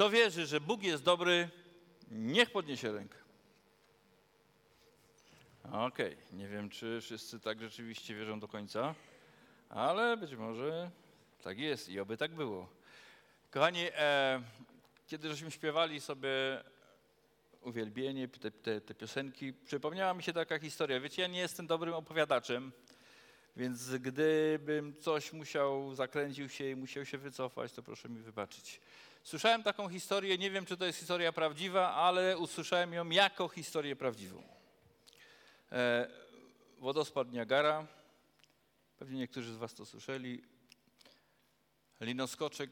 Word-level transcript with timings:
Kto 0.00 0.10
wierzy, 0.10 0.46
że 0.46 0.60
Bóg 0.60 0.82
jest 0.82 1.04
dobry, 1.04 1.48
niech 2.10 2.50
podniesie 2.50 2.92
rękę. 2.92 3.18
Okej, 5.72 6.16
nie 6.32 6.48
wiem, 6.48 6.70
czy 6.70 7.00
wszyscy 7.00 7.40
tak 7.40 7.60
rzeczywiście 7.60 8.14
wierzą 8.14 8.40
do 8.40 8.48
końca, 8.48 8.94
ale 9.68 10.16
być 10.16 10.34
może 10.34 10.90
tak 11.42 11.58
jest 11.58 11.88
i 11.88 12.00
oby 12.00 12.16
tak 12.16 12.34
było. 12.34 12.68
Kochani, 13.50 13.80
e, 13.94 14.42
kiedy 15.06 15.28
żeśmy 15.28 15.50
śpiewali 15.50 16.00
sobie 16.00 16.30
uwielbienie, 17.62 18.28
te, 18.28 18.50
te, 18.50 18.80
te 18.80 18.94
piosenki, 18.94 19.52
przypomniała 19.52 20.14
mi 20.14 20.22
się 20.22 20.32
taka 20.32 20.58
historia. 20.58 21.00
Wiecie, 21.00 21.22
ja 21.22 21.28
nie 21.28 21.40
jestem 21.40 21.66
dobrym 21.66 21.94
opowiadaczem, 21.94 22.72
więc 23.56 23.96
gdybym 23.96 24.94
coś 25.00 25.32
musiał, 25.32 25.94
zakręcił 25.94 26.48
się 26.48 26.70
i 26.70 26.76
musiał 26.76 27.04
się 27.04 27.18
wycofać, 27.18 27.72
to 27.72 27.82
proszę 27.82 28.08
mi 28.08 28.20
wybaczyć. 28.20 28.80
Słyszałem 29.22 29.62
taką 29.62 29.88
historię, 29.88 30.38
nie 30.38 30.50
wiem 30.50 30.66
czy 30.66 30.76
to 30.76 30.84
jest 30.84 30.98
historia 30.98 31.32
prawdziwa, 31.32 31.94
ale 31.94 32.38
usłyszałem 32.38 32.92
ją 32.92 33.10
jako 33.10 33.48
historię 33.48 33.96
prawdziwą. 33.96 34.42
E, 35.72 36.08
wodospad 36.78 37.32
Niagara, 37.32 37.86
pewnie 38.98 39.18
niektórzy 39.18 39.52
z 39.52 39.56
Was 39.56 39.74
to 39.74 39.86
słyszeli. 39.86 40.42
Linoskoczek, 42.00 42.70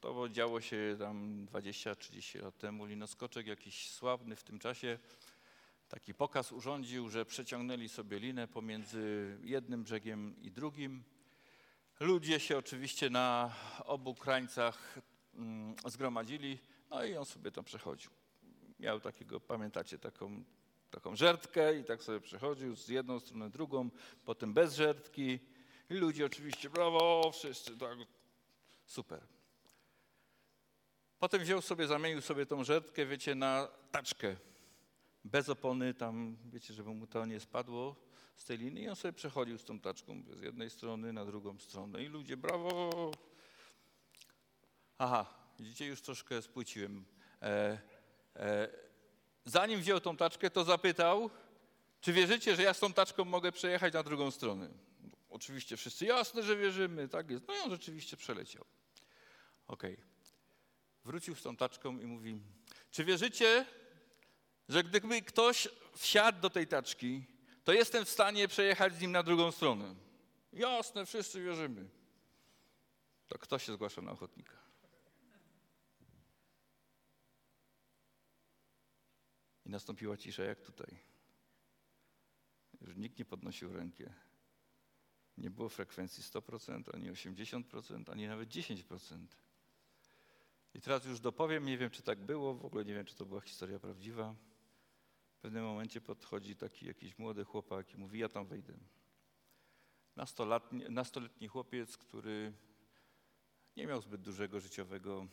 to 0.00 0.28
działo 0.28 0.60
się 0.60 0.96
tam 0.98 1.46
20-30 1.52 2.42
lat 2.42 2.58
temu. 2.58 2.84
Linoskoczek 2.84 3.46
jakiś 3.46 3.90
sławny 3.90 4.36
w 4.36 4.42
tym 4.42 4.58
czasie 4.58 4.98
taki 5.88 6.14
pokaz 6.14 6.52
urządził, 6.52 7.08
że 7.08 7.26
przeciągnęli 7.26 7.88
sobie 7.88 8.18
linę 8.18 8.48
pomiędzy 8.48 9.36
jednym 9.42 9.84
brzegiem 9.84 10.34
i 10.42 10.50
drugim. 10.50 11.04
Ludzie 12.00 12.40
się 12.40 12.58
oczywiście 12.58 13.10
na 13.10 13.54
obu 13.84 14.14
krańcach 14.14 14.98
zgromadzili, 15.86 16.58
no 16.90 17.04
i 17.04 17.16
on 17.16 17.24
sobie 17.24 17.50
tam 17.50 17.64
przechodził. 17.64 18.10
Miał 18.80 19.00
takiego, 19.00 19.40
pamiętacie, 19.40 19.98
taką, 19.98 20.44
taką 20.90 21.16
żertkę 21.16 21.78
i 21.78 21.84
tak 21.84 22.02
sobie 22.02 22.20
przechodził 22.20 22.76
z 22.76 22.88
jedną 22.88 23.20
stronę, 23.20 23.50
drugą, 23.50 23.90
potem 24.24 24.54
bez 24.54 24.74
żertki. 24.74 25.38
I 25.90 25.94
ludzie 25.94 26.26
oczywiście, 26.26 26.70
brawo, 26.70 27.30
wszyscy, 27.32 27.78
tak, 27.78 27.98
super. 28.86 29.20
Potem 31.18 31.40
wziął 31.40 31.60
sobie, 31.60 31.86
zamienił 31.86 32.20
sobie 32.20 32.46
tą 32.46 32.64
żertkę, 32.64 33.06
wiecie, 33.06 33.34
na 33.34 33.68
taczkę 33.90 34.36
bez 35.24 35.48
opony 35.48 35.94
tam, 35.94 36.36
wiecie, 36.52 36.74
żeby 36.74 36.90
mu 36.90 37.06
to 37.06 37.26
nie 37.26 37.40
spadło 37.40 37.96
z 38.36 38.44
tej 38.44 38.58
linii 38.58 38.82
i 38.82 38.88
on 38.88 38.96
sobie 38.96 39.12
przechodził 39.12 39.58
z 39.58 39.64
tą 39.64 39.80
taczką 39.80 40.22
z 40.30 40.42
jednej 40.42 40.70
strony 40.70 41.12
na 41.12 41.24
drugą 41.24 41.58
stronę 41.58 42.02
i 42.02 42.06
ludzie, 42.06 42.36
brawo! 42.36 43.10
Aha, 44.98 45.26
widzicie, 45.58 45.86
już 45.86 46.02
troszkę 46.02 46.42
spłyciłem. 46.42 47.04
E, 47.42 47.78
e, 48.36 48.68
zanim 49.44 49.80
wziął 49.80 50.00
tą 50.00 50.16
taczkę, 50.16 50.50
to 50.50 50.64
zapytał, 50.64 51.30
czy 52.00 52.12
wierzycie, 52.12 52.56
że 52.56 52.62
ja 52.62 52.74
z 52.74 52.78
tą 52.78 52.92
taczką 52.92 53.24
mogę 53.24 53.52
przejechać 53.52 53.94
na 53.94 54.02
drugą 54.02 54.30
stronę? 54.30 54.68
Oczywiście 55.30 55.76
wszyscy, 55.76 56.06
jasne, 56.06 56.42
że 56.42 56.56
wierzymy, 56.56 57.08
tak 57.08 57.30
jest. 57.30 57.48
No 57.48 57.54
i 57.54 57.58
on 57.58 57.70
rzeczywiście 57.70 58.16
przeleciał. 58.16 58.64
Okej. 59.66 59.92
Okay. 59.94 60.04
Wrócił 61.04 61.36
z 61.36 61.42
tą 61.42 61.56
taczką 61.56 61.98
i 61.98 62.06
mówi, 62.06 62.40
czy 62.90 63.04
wierzycie, 63.04 63.66
że 64.68 64.84
gdyby 64.84 65.22
ktoś 65.22 65.68
wsiadł 65.96 66.40
do 66.40 66.50
tej 66.50 66.66
taczki, 66.66 67.26
to 67.64 67.72
jestem 67.72 68.04
w 68.04 68.10
stanie 68.10 68.48
przejechać 68.48 68.94
z 68.94 69.00
nim 69.00 69.12
na 69.12 69.22
drugą 69.22 69.52
stronę. 69.52 69.94
Jasne, 70.52 71.06
wszyscy 71.06 71.42
wierzymy. 71.42 71.88
To 73.28 73.38
kto 73.38 73.58
się 73.58 73.72
zgłasza 73.72 74.02
na 74.02 74.12
ochotnika? 74.12 74.63
I 79.66 79.70
nastąpiła 79.70 80.16
cisza 80.16 80.44
jak 80.44 80.60
tutaj. 80.60 80.98
Już 82.80 82.96
nikt 82.96 83.18
nie 83.18 83.24
podnosił 83.24 83.72
ręki. 83.72 84.04
Nie 85.38 85.50
było 85.50 85.68
frekwencji 85.68 86.22
100%, 86.22 86.94
ani 86.94 87.10
80%, 87.10 88.10
ani 88.10 88.26
nawet 88.26 88.48
10%. 88.48 89.26
I 90.74 90.80
teraz 90.80 91.04
już 91.04 91.20
dopowiem, 91.20 91.66
nie 91.66 91.78
wiem 91.78 91.90
czy 91.90 92.02
tak 92.02 92.18
było, 92.18 92.54
w 92.54 92.64
ogóle 92.64 92.84
nie 92.84 92.94
wiem 92.94 93.06
czy 93.06 93.14
to 93.14 93.26
była 93.26 93.40
historia 93.40 93.78
prawdziwa 93.78 94.34
pewnym 95.44 95.64
momencie 95.64 96.00
podchodzi 96.00 96.56
taki 96.56 96.86
jakiś 96.86 97.18
młody 97.18 97.44
chłopak 97.44 97.94
i 97.94 97.96
mówi, 97.96 98.18
ja 98.18 98.28
tam 98.28 98.46
wejdę. 98.46 98.74
Nastoletni, 100.16 100.84
nastoletni 100.90 101.48
chłopiec, 101.48 101.96
który 101.96 102.52
nie 103.76 103.86
miał 103.86 104.02
zbyt 104.02 104.20
dużego 104.20 104.60
życiowego 104.60 105.26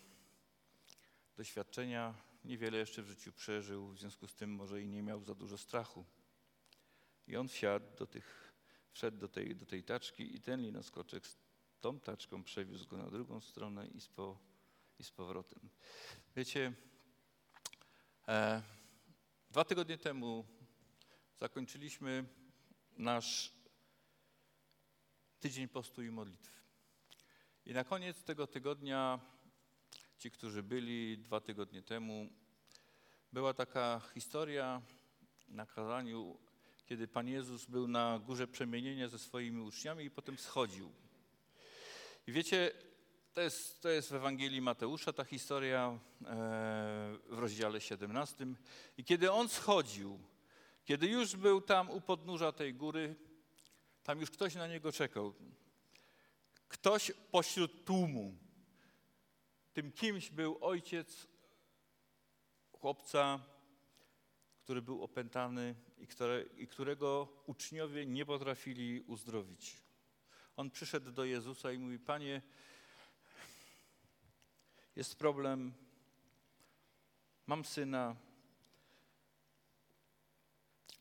doświadczenia, 1.38 2.14
niewiele 2.44 2.78
jeszcze 2.78 3.04
w 3.04 3.08
życiu 3.08 3.34
przeżył, 3.34 3.88
w 3.88 4.00
związku 4.00 4.28
z 4.28 4.36
tym 4.36 4.56
może 4.56 4.82
i 4.82 4.88
nie 4.88 5.04
miał 5.04 5.24
za 5.24 5.36
dużo 5.36 5.58
strachu. 5.58 6.06
I 7.28 7.36
on 7.36 7.48
wsiadł 7.48 7.96
do 7.98 8.08
tych, 8.08 8.54
wszedł 8.92 9.18
do 9.18 9.28
tej, 9.28 9.56
do 9.56 9.66
tej 9.66 9.84
taczki 9.84 10.36
i 10.36 10.42
ten 10.42 10.62
linoskoczek 10.62 11.28
z 11.28 11.38
tą 11.82 12.00
taczką 12.00 12.44
przewiózł 12.44 12.88
go 12.88 12.98
na 12.98 13.12
drugą 13.12 13.42
stronę 13.42 13.88
i 13.88 14.02
z, 14.02 14.08
po, 14.08 14.40
i 15.00 15.04
z 15.04 15.12
powrotem. 15.12 15.70
Wiecie, 16.36 16.74
e, 18.28 18.62
Dwa 19.52 19.66
tygodnie 19.66 19.98
temu 19.98 20.46
zakończyliśmy 21.40 22.26
nasz 22.98 23.54
tydzień 25.40 25.68
postu 25.68 26.04
i 26.04 26.10
modlitw. 26.10 26.64
I 27.66 27.74
na 27.74 27.84
koniec 27.84 28.24
tego 28.24 28.48
tygodnia, 28.48 29.20
ci, 30.22 30.32
którzy 30.32 30.64
byli 30.64 31.18
dwa 31.18 31.40
tygodnie 31.40 31.82
temu, 31.82 32.30
była 33.34 33.54
taka 33.54 34.02
historia 34.14 34.82
na 35.48 35.66
kazaniu, 35.66 36.38
kiedy 36.86 37.08
Pan 37.08 37.28
Jezus 37.28 37.66
był 37.66 37.88
na 37.88 38.20
górze 38.20 38.48
przemienienia 38.48 39.08
ze 39.08 39.20
swoimi 39.20 39.62
uczniami 39.62 40.06
i 40.06 40.12
potem 40.12 40.38
schodził. 40.38 40.92
I 42.28 42.32
wiecie, 42.32 42.72
to 43.34 43.42
jest, 43.42 43.82
to 43.82 43.90
jest 43.90 44.10
w 44.10 44.16
Ewangelii 44.16 44.62
Mateusza 44.62 45.14
ta 45.14 45.24
historia 45.24 45.88
e, 45.90 45.98
w 47.30 47.40
rozdziale 47.40 47.82
17. 47.82 48.48
I 48.98 49.04
kiedy 49.04 49.32
on 49.32 49.50
schodził, 49.50 50.20
kiedy 50.86 51.08
już 51.08 51.36
był 51.36 51.62
tam 51.62 51.90
u 51.90 52.02
podnóża 52.02 52.52
tej 52.52 52.74
góry, 52.74 53.16
tam 54.04 54.20
już 54.20 54.32
ktoś 54.32 54.56
na 54.56 54.68
niego 54.68 54.92
czekał. 54.92 55.34
Ktoś 56.68 57.12
pośród 57.32 57.86
tłumu. 57.86 58.51
Tym 59.74 59.92
kimś 59.92 60.30
był 60.30 60.58
ojciec 60.62 61.28
chłopca, 62.72 63.40
który 64.64 64.82
był 64.82 65.04
opętany 65.04 65.76
i, 65.98 66.08
które, 66.08 66.44
i 66.58 66.68
którego 66.68 67.28
uczniowie 67.46 68.06
nie 68.06 68.26
potrafili 68.26 69.02
uzdrowić. 69.02 69.82
On 70.56 70.72
przyszedł 70.72 71.12
do 71.12 71.26
Jezusa 71.26 71.72
i 71.72 71.78
mówi: 71.78 72.00
Panie, 72.00 72.42
jest 74.96 75.16
problem, 75.16 75.74
mam 77.48 77.66
syna. 77.66 78.16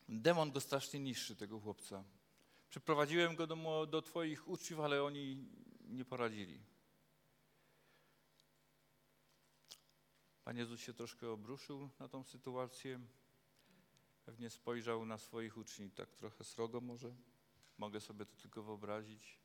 Demon 0.09 0.51
go 0.51 0.61
strasznie 0.61 1.01
niszczy, 1.01 1.37
tego 1.37 1.61
chłopca. 1.61 2.05
Przyprowadziłem 2.71 3.37
go 3.37 3.47
do, 3.47 3.87
do 3.87 4.03
Twoich 4.03 4.49
uczniów, 4.49 4.81
ale 4.81 5.03
oni 5.03 5.47
nie 5.89 6.05
poradzili. 6.05 6.61
Pan 10.45 10.57
Jezus 10.57 10.81
się 10.81 10.95
troszkę 10.95 11.31
obruszył 11.31 11.91
na 11.99 12.09
tą 12.09 12.25
sytuację. 12.25 13.01
Pewnie 14.25 14.51
spojrzał 14.51 15.07
na 15.07 15.19
swoich 15.19 15.57
uczniów 15.57 15.95
tak 15.95 16.15
trochę 16.15 16.45
srogo 16.45 16.81
może. 16.81 17.15
Mogę 17.79 18.01
sobie 18.01 18.27
to 18.27 18.37
tylko 18.37 18.63
wyobrazić. 18.63 19.39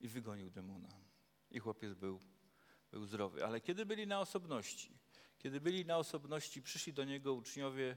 I 0.00 0.08
wygonił 0.08 0.50
demona. 0.50 0.88
I 1.50 1.58
chłopiec 1.58 1.94
był 1.94 2.20
był 2.92 3.04
zdrowy. 3.04 3.44
Ale 3.44 3.60
kiedy 3.60 3.86
byli 3.86 4.06
na 4.06 4.20
osobności, 4.20 4.98
kiedy 5.38 5.60
byli 5.60 5.86
na 5.86 5.96
osobności, 5.96 6.62
przyszli 6.62 6.92
do 6.92 7.04
niego 7.04 7.34
uczniowie 7.34 7.96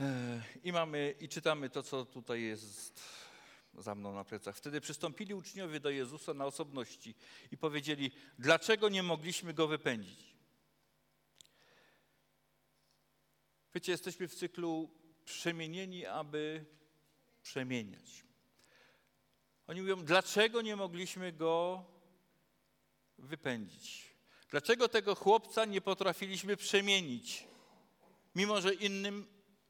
e, 0.00 0.42
i 0.62 0.72
mamy 0.72 1.14
i 1.20 1.28
czytamy 1.28 1.70
to, 1.70 1.82
co 1.82 2.04
tutaj 2.04 2.42
jest 2.42 3.02
za 3.74 3.94
mną 3.94 4.14
na 4.14 4.24
plecach. 4.24 4.56
Wtedy 4.56 4.80
przystąpili 4.80 5.34
uczniowie 5.34 5.80
do 5.80 5.90
Jezusa 5.90 6.34
na 6.34 6.44
osobności 6.44 7.14
i 7.50 7.56
powiedzieli, 7.56 8.10
dlaczego 8.38 8.88
nie 8.88 9.02
mogliśmy 9.02 9.54
go 9.54 9.68
wypędzić? 9.68 10.29
Wiecie, 13.74 13.92
jesteśmy 13.92 14.28
w 14.28 14.34
cyklu 14.34 14.90
przemienieni, 15.24 16.06
aby 16.06 16.64
przemieniać. 17.42 18.24
Oni 19.66 19.80
mówią, 19.80 20.04
dlaczego 20.04 20.62
nie 20.62 20.76
mogliśmy 20.76 21.32
go 21.32 21.84
wypędzić? 23.18 24.14
Dlaczego 24.50 24.88
tego 24.88 25.14
chłopca 25.14 25.64
nie 25.64 25.80
potrafiliśmy 25.80 26.56
przemienić, 26.56 27.48
mimo 28.34 28.60
że 28.60 28.74
innym, 28.74 29.26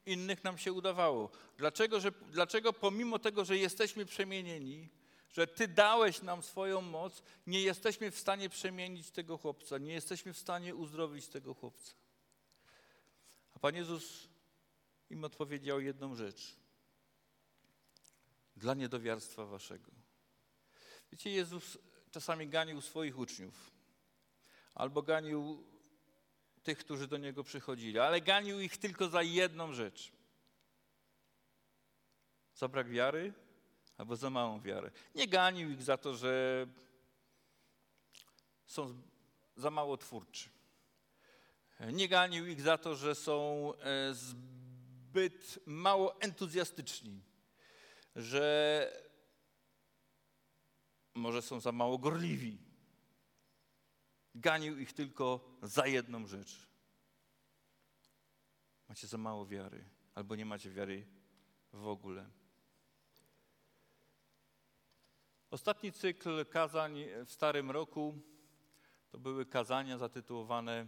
innych 0.07 0.45
nam 0.45 0.59
się 0.59 0.73
udawało? 0.73 1.31
Dlaczego, 1.57 2.01
że, 2.01 2.13
dlaczego 2.13 2.73
pomimo 2.73 3.19
tego, 3.19 3.45
że 3.45 3.57
jesteśmy 3.57 4.07
przemienieni, 4.07 4.89
że 5.33 5.47
Ty 5.47 5.69
dałeś 5.69 6.23
nam 6.23 6.43
swoją 6.43 6.81
moc, 6.81 7.23
nie 7.47 7.63
jesteśmy 7.63 8.11
w 8.11 8.19
stanie 8.19 8.49
przemienić 8.49 9.11
tego 9.11 9.39
chłopca, 9.39 9.79
nie 9.79 9.93
jesteśmy 9.93 10.33
w 10.33 10.39
stanie 10.39 10.75
uzdrowić 10.75 11.29
tego 11.29 11.55
chłopca? 11.55 12.00
Pan 13.61 13.75
Jezus 13.75 14.29
im 15.11 15.25
odpowiedział 15.25 15.81
jedną 15.81 16.15
rzecz. 16.15 16.57
Dla 18.57 18.75
niedowiarstwa 18.75 19.47
waszego. 19.47 19.91
Wiecie, 21.13 21.31
Jezus 21.31 21.79
czasami 22.11 22.49
ganił 22.49 22.81
swoich 22.81 23.19
uczniów 23.19 23.71
albo 24.75 25.03
ganił 25.03 25.65
tych, 26.63 26.79
którzy 26.79 27.09
do 27.09 27.17
Niego 27.17 27.45
przychodzili, 27.45 27.99
ale 27.99 28.21
ganił 28.21 28.61
ich 28.61 28.77
tylko 28.77 29.09
za 29.09 29.23
jedną 29.23 29.73
rzecz. 29.73 30.13
Za 32.55 32.69
brak 32.69 32.89
wiary 32.89 33.33
albo 33.99 34.17
za 34.17 34.31
małą 34.31 34.61
wiarę. 34.61 34.91
Nie 35.15 35.29
ganił 35.29 35.71
ich 35.71 35.83
za 35.83 35.97
to, 35.97 36.15
że 36.15 36.67
są 38.67 39.03
za 39.57 39.71
mało 39.71 39.97
twórczy. 39.97 40.51
Nie 41.81 42.09
ganił 42.09 42.47
ich 42.47 42.61
za 42.61 42.79
to, 42.79 42.97
że 42.97 43.15
są 43.15 43.73
e, 43.75 44.15
zbyt 44.15 45.59
mało 45.67 46.21
entuzjastyczni, 46.21 47.23
że 48.17 48.87
może 51.15 51.43
są 51.43 51.61
za 51.61 51.73
mało 51.73 51.99
gorliwi. 51.99 52.59
Ganił 54.35 54.79
ich 54.79 54.93
tylko 54.93 55.57
za 55.63 55.87
jedną 55.87 56.27
rzecz. 56.27 56.69
Macie 58.89 59.07
za 59.07 59.19
mało 59.19 59.47
wiary, 59.47 59.85
albo 60.15 60.37
nie 60.37 60.47
macie 60.47 60.71
wiary 60.71 61.07
w 61.73 61.87
ogóle. 61.87 62.31
Ostatni 65.51 65.93
cykl 65.93 66.47
kazań 66.47 67.05
w 67.27 67.33
Starym 67.33 67.71
Roku 67.71 68.19
to 69.11 69.19
były 69.19 69.47
kazania 69.47 69.99
zatytułowane 69.99 70.87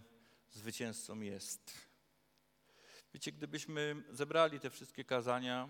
Zwycięzcą 0.52 1.20
jest. 1.20 1.72
Wiecie, 3.14 3.32
gdybyśmy 3.32 4.04
zebrali 4.10 4.60
te 4.60 4.70
wszystkie 4.70 5.04
kazania 5.04 5.68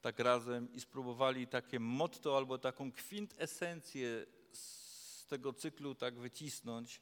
tak 0.00 0.18
razem 0.18 0.72
i 0.72 0.80
spróbowali 0.80 1.46
takie 1.46 1.80
motto 1.80 2.36
albo 2.36 2.58
taką 2.58 2.92
kwintesencję 2.92 4.26
z 4.52 5.26
tego 5.26 5.52
cyklu 5.52 5.94
tak 5.94 6.18
wycisnąć, 6.18 7.00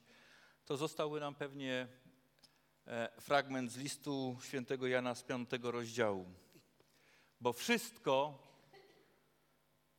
to 0.64 0.76
zostałby 0.76 1.20
nam 1.20 1.34
pewnie 1.34 1.88
e, 2.86 3.20
fragment 3.20 3.72
z 3.72 3.76
listu 3.76 4.38
świętego 4.42 4.86
Jana 4.86 5.14
z 5.14 5.22
piątego 5.22 5.70
rozdziału. 5.70 6.26
Bo 7.40 7.52
wszystko, 7.52 8.38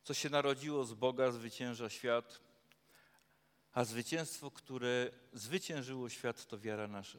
co 0.04 0.14
się 0.14 0.30
narodziło 0.30 0.84
z 0.84 0.94
Boga, 0.94 1.30
zwycięża 1.30 1.90
świat, 1.90 2.45
a 3.76 3.84
zwycięstwo, 3.84 4.50
które 4.50 5.10
zwyciężyło 5.32 6.08
świat, 6.08 6.46
to 6.46 6.58
wiara 6.58 6.88
nasza. 6.88 7.18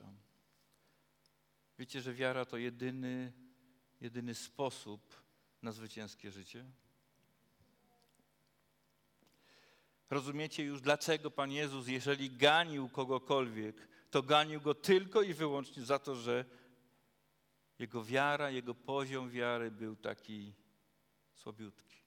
Wiecie, 1.79 2.01
że 2.01 2.13
wiara 2.13 2.45
to 2.45 2.57
jedyny, 2.57 3.33
jedyny 4.01 4.35
sposób 4.35 5.21
na 5.61 5.71
zwycięskie 5.71 6.31
życie? 6.31 6.65
Rozumiecie 10.09 10.63
już, 10.63 10.81
dlaczego 10.81 11.31
Pan 11.31 11.51
Jezus, 11.51 11.87
jeżeli 11.87 12.29
ganił 12.29 12.89
kogokolwiek, 12.89 13.87
to 14.11 14.23
ganił 14.23 14.61
go 14.61 14.75
tylko 14.75 15.21
i 15.21 15.33
wyłącznie 15.33 15.83
za 15.83 15.99
to, 15.99 16.15
że 16.15 16.45
jego 17.79 18.03
wiara, 18.03 18.49
jego 18.49 18.75
poziom 18.75 19.29
wiary 19.29 19.71
był 19.71 19.95
taki 19.95 20.53
słabiutki. 21.33 22.06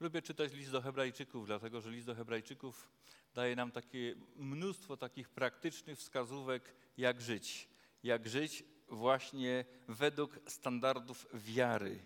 Lubię 0.00 0.22
czytać 0.22 0.52
list 0.52 0.72
do 0.72 0.82
Hebrajczyków, 0.82 1.46
dlatego 1.46 1.80
że 1.80 1.90
list 1.90 2.06
do 2.06 2.14
Hebrajczyków 2.14 2.88
daje 3.34 3.56
nam 3.56 3.70
takie 3.70 4.14
mnóstwo 4.36 4.96
takich 4.96 5.28
praktycznych 5.28 5.98
wskazówek, 5.98 6.74
jak 6.96 7.20
żyć. 7.20 7.68
Jak 8.02 8.28
żyć 8.28 8.64
właśnie 8.88 9.64
według 9.88 10.40
standardów 10.46 11.26
wiary. 11.34 12.04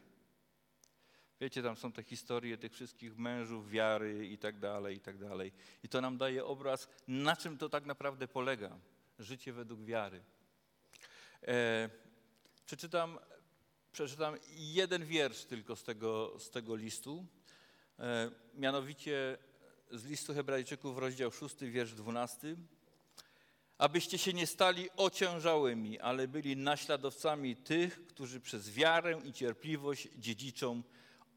Wiecie, 1.40 1.62
tam 1.62 1.76
są 1.76 1.92
te 1.92 2.02
historie 2.02 2.58
tych 2.58 2.72
wszystkich 2.72 3.18
mężów 3.18 3.70
wiary 3.70 4.28
i 4.28 4.38
tak 4.38 4.58
dalej, 4.58 4.96
i 4.96 5.00
tak 5.00 5.18
dalej. 5.18 5.52
I 5.82 5.88
to 5.88 6.00
nam 6.00 6.18
daje 6.18 6.44
obraz, 6.44 6.88
na 7.08 7.36
czym 7.36 7.58
to 7.58 7.68
tak 7.68 7.86
naprawdę 7.86 8.28
polega. 8.28 8.78
Życie 9.18 9.52
według 9.52 9.82
wiary. 9.82 10.22
E, 11.42 11.90
przeczytam, 12.66 13.18
przeczytam 13.92 14.36
jeden 14.56 15.04
wiersz 15.04 15.44
tylko 15.44 15.76
z 15.76 15.82
tego, 15.82 16.38
z 16.38 16.50
tego 16.50 16.76
listu. 16.76 17.26
E, 17.98 18.30
mianowicie 18.54 19.38
z 19.90 20.04
listu 20.04 20.34
Hebrajczyków, 20.34 20.98
rozdział 20.98 21.30
6, 21.30 21.56
wiersz 21.60 21.92
12. 21.94 22.56
Abyście 23.78 24.18
się 24.18 24.32
nie 24.32 24.46
stali 24.46 24.88
ociężałymi, 24.96 26.00
ale 26.00 26.28
byli 26.28 26.56
naśladowcami 26.56 27.56
tych, 27.56 28.06
którzy 28.06 28.40
przez 28.40 28.70
wiarę 28.70 29.20
i 29.24 29.32
cierpliwość 29.32 30.08
dziedziczą 30.16 30.82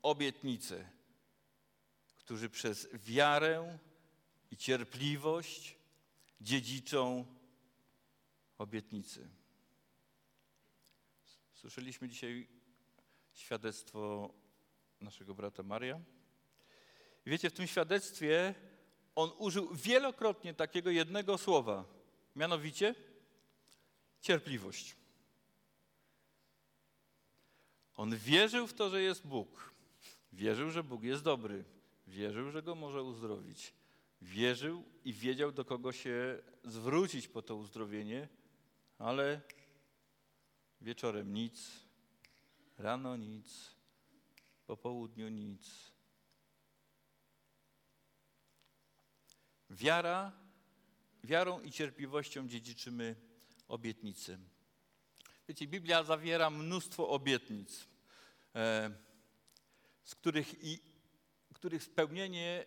obietnicę. 0.01 0.89
Którzy 2.15 2.49
przez 2.49 2.87
wiarę 2.93 3.77
i 4.51 4.57
cierpliwość 4.57 5.77
dziedziczą 6.41 7.25
obietnicy. 8.57 9.29
Słyszeliśmy 11.53 12.09
dzisiaj 12.09 12.47
świadectwo 13.33 14.29
naszego 15.01 15.35
brata 15.35 15.63
Maria. 15.63 16.01
Wiecie, 17.25 17.49
w 17.49 17.53
tym 17.53 17.67
świadectwie 17.67 18.55
on 19.15 19.31
użył 19.37 19.75
wielokrotnie 19.75 20.53
takiego 20.53 20.89
jednego 20.89 21.37
słowa, 21.37 21.85
mianowicie 22.35 22.95
cierpliwość. 24.21 24.95
On 27.95 28.17
wierzył 28.17 28.67
w 28.67 28.73
to, 28.73 28.89
że 28.89 29.01
jest 29.01 29.27
Bóg. 29.27 29.73
Wierzył, 30.33 30.71
że 30.71 30.83
Bóg 30.83 31.03
jest 31.03 31.23
dobry. 31.23 31.63
Wierzył, 32.07 32.51
że 32.51 32.63
go 32.63 32.75
może 32.75 33.03
uzdrowić. 33.03 33.73
Wierzył 34.21 34.83
i 35.05 35.13
wiedział, 35.13 35.51
do 35.51 35.65
kogo 35.65 35.91
się 35.91 36.39
zwrócić 36.63 37.27
po 37.27 37.41
to 37.41 37.55
uzdrowienie, 37.55 38.27
ale 38.97 39.41
wieczorem 40.81 41.33
nic, 41.33 41.71
rano 42.77 43.17
nic, 43.17 43.75
po 44.67 44.77
południu 44.77 45.29
nic. 45.29 45.94
Wiara, 49.69 50.31
wiarą 51.23 51.61
i 51.61 51.71
cierpliwością 51.71 52.47
dziedziczymy 52.47 53.15
obietnicy. 53.67 54.39
Wiecie, 55.47 55.67
Biblia 55.67 56.03
zawiera 56.03 56.49
mnóstwo 56.49 57.09
obietnic, 57.09 57.87
e, 58.55 58.91
z 60.03 60.15
których, 60.15 60.63
i, 60.63 60.79
których 61.53 61.83
spełnienie 61.83 62.65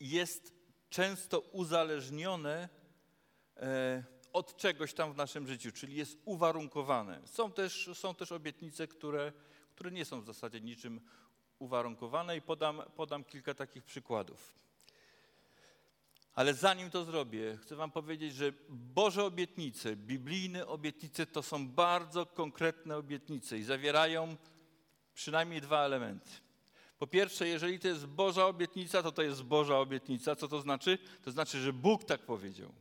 jest 0.00 0.54
często 0.90 1.40
uzależnione 1.40 2.68
e, 3.56 4.04
od 4.32 4.56
czegoś 4.56 4.94
tam 4.94 5.12
w 5.12 5.16
naszym 5.16 5.46
życiu, 5.46 5.72
czyli 5.72 5.94
jest 5.94 6.18
uwarunkowane. 6.24 7.20
Są 7.24 7.52
też, 7.52 7.90
są 7.94 8.14
też 8.14 8.32
obietnice, 8.32 8.88
które, 8.88 9.32
które 9.74 9.90
nie 9.90 10.04
są 10.04 10.20
w 10.20 10.26
zasadzie 10.26 10.60
niczym 10.60 11.00
uwarunkowane 11.58 12.36
i 12.36 12.42
podam, 12.42 12.82
podam 12.96 13.24
kilka 13.24 13.54
takich 13.54 13.84
przykładów. 13.84 14.58
Ale 16.38 16.54
zanim 16.54 16.90
to 16.90 17.04
zrobię, 17.04 17.58
chcę 17.62 17.76
Wam 17.76 17.90
powiedzieć, 17.90 18.34
że 18.34 18.52
Boże 18.68 19.24
obietnice, 19.24 19.96
biblijne 19.96 20.66
obietnice 20.66 21.26
to 21.26 21.42
są 21.42 21.68
bardzo 21.68 22.26
konkretne 22.26 22.96
obietnice 22.96 23.58
i 23.58 23.62
zawierają 23.62 24.36
przynajmniej 25.14 25.60
dwa 25.60 25.84
elementy. 25.84 26.30
Po 26.98 27.06
pierwsze, 27.06 27.48
jeżeli 27.48 27.78
to 27.78 27.88
jest 27.88 28.06
Boża 28.06 28.46
obietnica, 28.46 29.02
to 29.02 29.12
to 29.12 29.22
jest 29.22 29.42
Boża 29.42 29.78
obietnica. 29.78 30.36
Co 30.36 30.48
to 30.48 30.60
znaczy? 30.60 30.98
To 31.22 31.30
znaczy, 31.30 31.60
że 31.60 31.72
Bóg 31.72 32.04
tak 32.04 32.20
powiedział. 32.20 32.72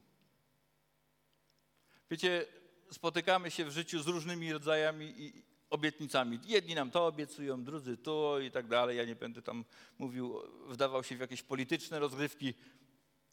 Wiecie, 2.12 2.46
spotykamy 2.92 3.52
się 3.52 3.66
w 3.66 3.72
życiu 3.72 4.02
z 4.04 4.08
różnymi 4.08 4.54
rodzajami 4.54 5.14
i 5.18 5.44
obietnicami. 5.70 6.40
Jedni 6.46 6.76
nam 6.76 6.92
to 6.92 7.08
obiecują, 7.08 7.64
drudzy 7.64 7.98
to 7.98 8.40
i 8.40 8.52
tak 8.52 8.68
dalej. 8.68 8.98
Ja 8.98 9.06
nie 9.06 9.16
będę 9.16 9.42
tam 9.42 9.66
mówił, 9.98 10.42
wdawał 10.68 11.04
się 11.04 11.18
w 11.18 11.20
jakieś 11.20 11.44
polityczne 11.44 12.00
rozgrywki. 12.00 12.54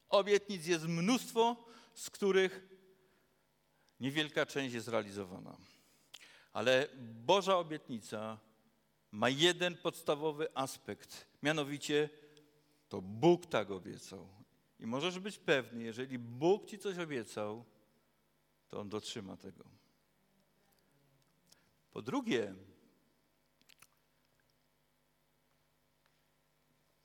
Obietnic 0.08 0.66
jest 0.66 0.84
mnóstwo, 0.84 1.64
z 1.94 2.10
których 2.10 2.68
niewielka 4.00 4.46
część 4.46 4.74
jest 4.74 4.88
realizowana. 4.88 5.56
Ale 6.52 6.88
Boża 7.00 7.56
obietnica 7.56 8.38
ma 9.10 9.28
jeden 9.28 9.76
podstawowy 9.76 10.56
aspekt, 10.56 11.26
mianowicie 11.42 12.08
to 12.88 13.02
Bóg 13.02 13.46
tak 13.46 13.70
obiecał. 13.70 14.28
I 14.80 14.86
możesz 14.86 15.18
być 15.18 15.38
pewny, 15.38 15.82
jeżeli 15.82 16.18
Bóg 16.18 16.66
ci 16.66 16.78
coś 16.78 16.98
obiecał, 16.98 17.64
to 18.68 18.80
On 18.80 18.88
dotrzyma 18.88 19.36
tego. 19.36 19.64
Po 21.92 22.02
drugie, 22.02 22.54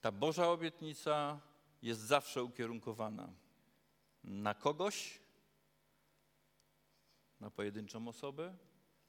ta 0.02 0.12
Boża 0.12 0.48
obietnica 0.48 1.40
jest 1.82 2.02
zawsze 2.02 2.44
ukierunkowana 2.44 3.34
na 4.24 4.54
kogoś, 4.54 5.20
na 7.40 7.52
pojedynczą 7.52 8.08
osobę 8.08 8.58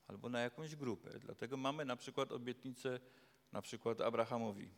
albo 0.08 0.28
na 0.28 0.40
jakąś 0.40 0.76
grupę. 0.76 1.18
Dlatego 1.18 1.56
mamy 1.56 1.84
na 1.84 1.96
przykład 1.96 2.32
obietnicę 2.32 3.00
na 3.52 3.62
przykład 3.62 4.00
Abrahamowi. 4.00 4.70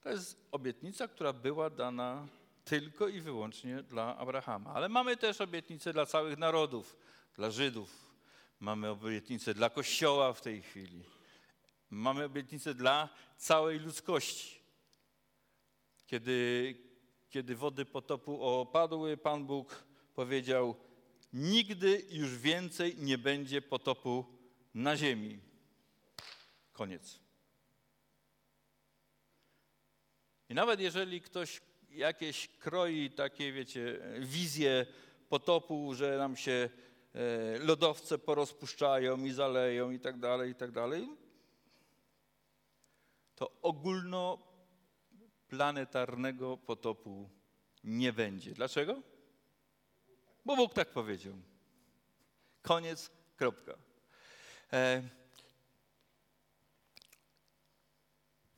To 0.00 0.10
jest 0.10 0.48
obietnica, 0.50 1.08
która 1.08 1.32
była 1.32 1.70
dana 1.70 2.28
tylko 2.64 3.08
i 3.08 3.20
wyłącznie 3.20 3.82
dla 3.82 4.16
Abrahama. 4.16 4.70
Ale 4.74 4.88
mamy 4.88 5.16
też 5.16 5.40
obietnicę 5.40 5.92
dla 5.92 6.06
całych 6.06 6.38
narodów, 6.38 6.96
dla 7.34 7.50
Żydów. 7.50 8.14
Mamy 8.60 8.90
obietnicę 8.90 9.54
dla 9.54 9.70
Kościoła 9.70 10.32
w 10.32 10.40
tej 10.40 10.62
chwili. 10.62 11.04
Mamy 11.90 12.24
obietnicę 12.24 12.74
dla 12.74 13.08
całej 13.36 13.78
ludzkości. 13.78 14.63
Kiedy, 16.06 16.74
kiedy 17.30 17.56
wody 17.56 17.84
potopu 17.84 18.42
opadły, 18.42 19.16
Pan 19.16 19.46
Bóg 19.46 19.84
powiedział: 20.14 20.74
Nigdy 21.32 22.06
już 22.10 22.38
więcej 22.38 22.96
nie 22.98 23.18
będzie 23.18 23.62
potopu 23.62 24.24
na 24.74 24.96
ziemi. 24.96 25.38
Koniec. 26.72 27.20
I 30.48 30.54
nawet 30.54 30.80
jeżeli 30.80 31.20
ktoś 31.20 31.60
jakieś 31.90 32.48
kroi 32.48 33.10
takie, 33.10 33.52
wiecie, 33.52 34.00
wizje 34.20 34.86
potopu, 35.28 35.94
że 35.94 36.18
nam 36.18 36.36
się 36.36 36.70
e, 37.14 37.58
lodowce 37.58 38.18
porozpuszczają 38.18 39.24
i 39.24 39.32
zaleją 39.32 39.90
i 39.90 40.00
tak 40.00 40.18
dalej, 40.18 40.50
i 40.50 40.54
tak 40.54 40.70
dalej, 40.70 41.08
to 43.34 43.50
ogólnoplanetarnego 45.54 46.56
potopu 46.56 47.30
nie 47.84 48.12
będzie. 48.12 48.52
Dlaczego? 48.52 49.02
Bo 50.44 50.56
Bóg 50.56 50.74
tak 50.74 50.88
powiedział. 50.88 51.34
Koniec, 52.62 53.10
kropka. 53.36 53.74
E, 54.72 55.02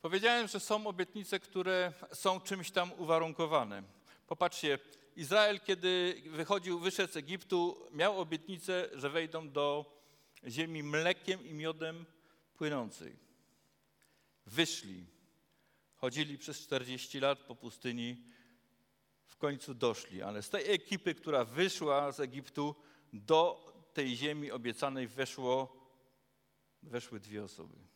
Powiedziałem, 0.01 0.47
że 0.47 0.59
są 0.59 0.87
obietnice, 0.87 1.39
które 1.39 1.93
są 2.13 2.41
czymś 2.41 2.71
tam 2.71 2.91
uwarunkowane. 2.97 3.83
Popatrzcie, 4.27 4.79
Izrael, 5.15 5.59
kiedy 5.59 6.21
wychodził, 6.25 6.79
wyszedł 6.79 7.13
z 7.13 7.17
Egiptu, 7.17 7.87
miał 7.91 8.19
obietnicę, 8.19 8.89
że 8.93 9.09
wejdą 9.09 9.49
do 9.49 9.85
ziemi 10.47 10.83
mlekiem 10.83 11.45
i 11.45 11.53
miodem 11.53 12.05
płynącej. 12.55 13.15
Wyszli, 14.45 15.05
chodzili 15.97 16.37
przez 16.37 16.59
40 16.59 17.19
lat 17.19 17.39
po 17.39 17.55
pustyni, 17.55 18.23
w 19.25 19.37
końcu 19.37 19.73
doszli, 19.73 20.21
ale 20.21 20.41
z 20.41 20.49
tej 20.49 20.71
ekipy, 20.71 21.15
która 21.15 21.45
wyszła 21.45 22.11
z 22.11 22.19
Egiptu, 22.19 22.75
do 23.13 23.67
tej 23.93 24.15
ziemi 24.15 24.51
obiecanej 24.51 25.07
weszło, 25.07 25.77
weszły 26.83 27.19
dwie 27.19 27.43
osoby 27.43 27.87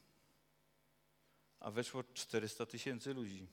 a 1.62 1.72
weszło 1.72 2.04
400 2.14 2.66
tysięcy 2.66 3.14
ludzi. 3.14 3.48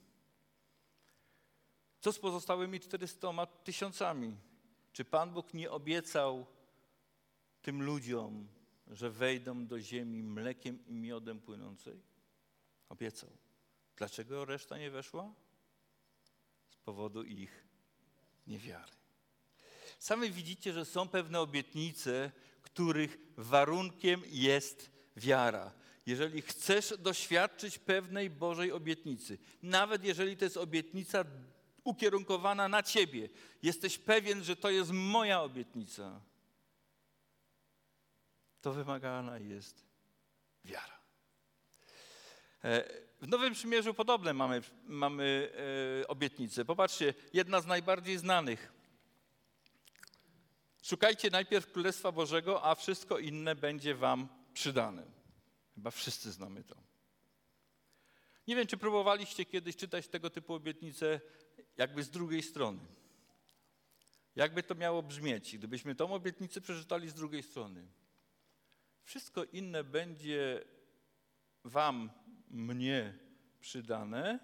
Co 2.00 2.12
z 2.12 2.18
pozostałymi 2.18 2.80
400 2.80 3.46
tysiącami? 3.46 4.36
Czy 4.92 5.04
Pan 5.04 5.32
Bóg 5.32 5.54
nie 5.54 5.70
obiecał 5.70 6.46
tym 7.62 7.82
ludziom, 7.82 8.48
że 8.86 9.10
wejdą 9.10 9.66
do 9.66 9.80
ziemi 9.80 10.22
mlekiem 10.22 10.86
i 10.86 10.94
miodem 10.94 11.40
płynącej? 11.40 12.00
Obiecał. 12.88 13.30
Dlaczego 13.98 14.44
reszta 14.44 14.78
nie 14.78 14.90
weszła? 14.90 15.34
Z 16.70 16.76
powodu 16.76 17.22
ich 17.22 17.64
niewiary. 18.46 18.92
Sami 19.98 20.30
widzicie, 20.30 20.72
że 20.72 20.84
są 20.84 21.08
pewne 21.08 21.40
obietnice, 21.40 22.32
których 22.62 23.18
warunkiem 23.36 24.22
jest 24.26 24.90
wiara 25.16 25.72
jeżeli 26.08 26.42
chcesz 26.42 26.94
doświadczyć 26.98 27.78
pewnej 27.78 28.30
Bożej 28.30 28.72
obietnicy, 28.72 29.38
nawet 29.62 30.04
jeżeli 30.04 30.36
to 30.36 30.44
jest 30.44 30.56
obietnica 30.56 31.24
ukierunkowana 31.84 32.68
na 32.68 32.82
Ciebie, 32.82 33.28
jesteś 33.62 33.98
pewien, 33.98 34.44
że 34.44 34.56
to 34.56 34.70
jest 34.70 34.90
moja 34.90 35.42
obietnica, 35.42 36.20
to 38.60 38.72
wymagana 38.72 39.38
jest 39.38 39.84
wiara. 40.64 40.97
E, 42.64 42.84
w 43.20 43.28
Nowym 43.28 43.54
Przymierzu 43.54 43.94
podobne 43.94 44.34
mamy, 44.34 44.62
mamy 44.84 45.52
e, 46.02 46.08
obietnice. 46.08 46.64
Popatrzcie, 46.64 47.14
jedna 47.32 47.60
z 47.60 47.66
najbardziej 47.66 48.18
znanych. 48.18 48.72
Szukajcie 50.82 51.30
najpierw 51.30 51.72
Królestwa 51.72 52.12
Bożego, 52.12 52.64
a 52.64 52.74
wszystko 52.74 53.18
inne 53.18 53.54
będzie 53.54 53.94
wam 53.94 54.28
przydane. 54.54 55.02
Chyba 55.74 55.90
wszyscy 55.90 56.32
znamy 56.32 56.64
to. 56.64 56.76
Nie 58.46 58.56
wiem, 58.56 58.66
czy 58.66 58.76
próbowaliście 58.76 59.44
kiedyś 59.44 59.76
czytać 59.76 60.08
tego 60.08 60.30
typu 60.30 60.54
obietnice 60.54 61.20
jakby 61.76 62.02
z 62.02 62.10
drugiej 62.10 62.42
strony. 62.42 62.80
Jakby 64.36 64.62
to 64.62 64.74
miało 64.74 65.02
brzmieć, 65.02 65.58
gdybyśmy 65.58 65.94
tą 65.94 66.14
obietnicę 66.14 66.60
przeczytali 66.60 67.08
z 67.08 67.14
drugiej 67.14 67.42
strony. 67.42 67.88
Wszystko 69.04 69.44
inne 69.44 69.84
będzie 69.84 70.64
wam, 71.64 72.10
mnie 72.50 73.18
przydane, 73.60 74.38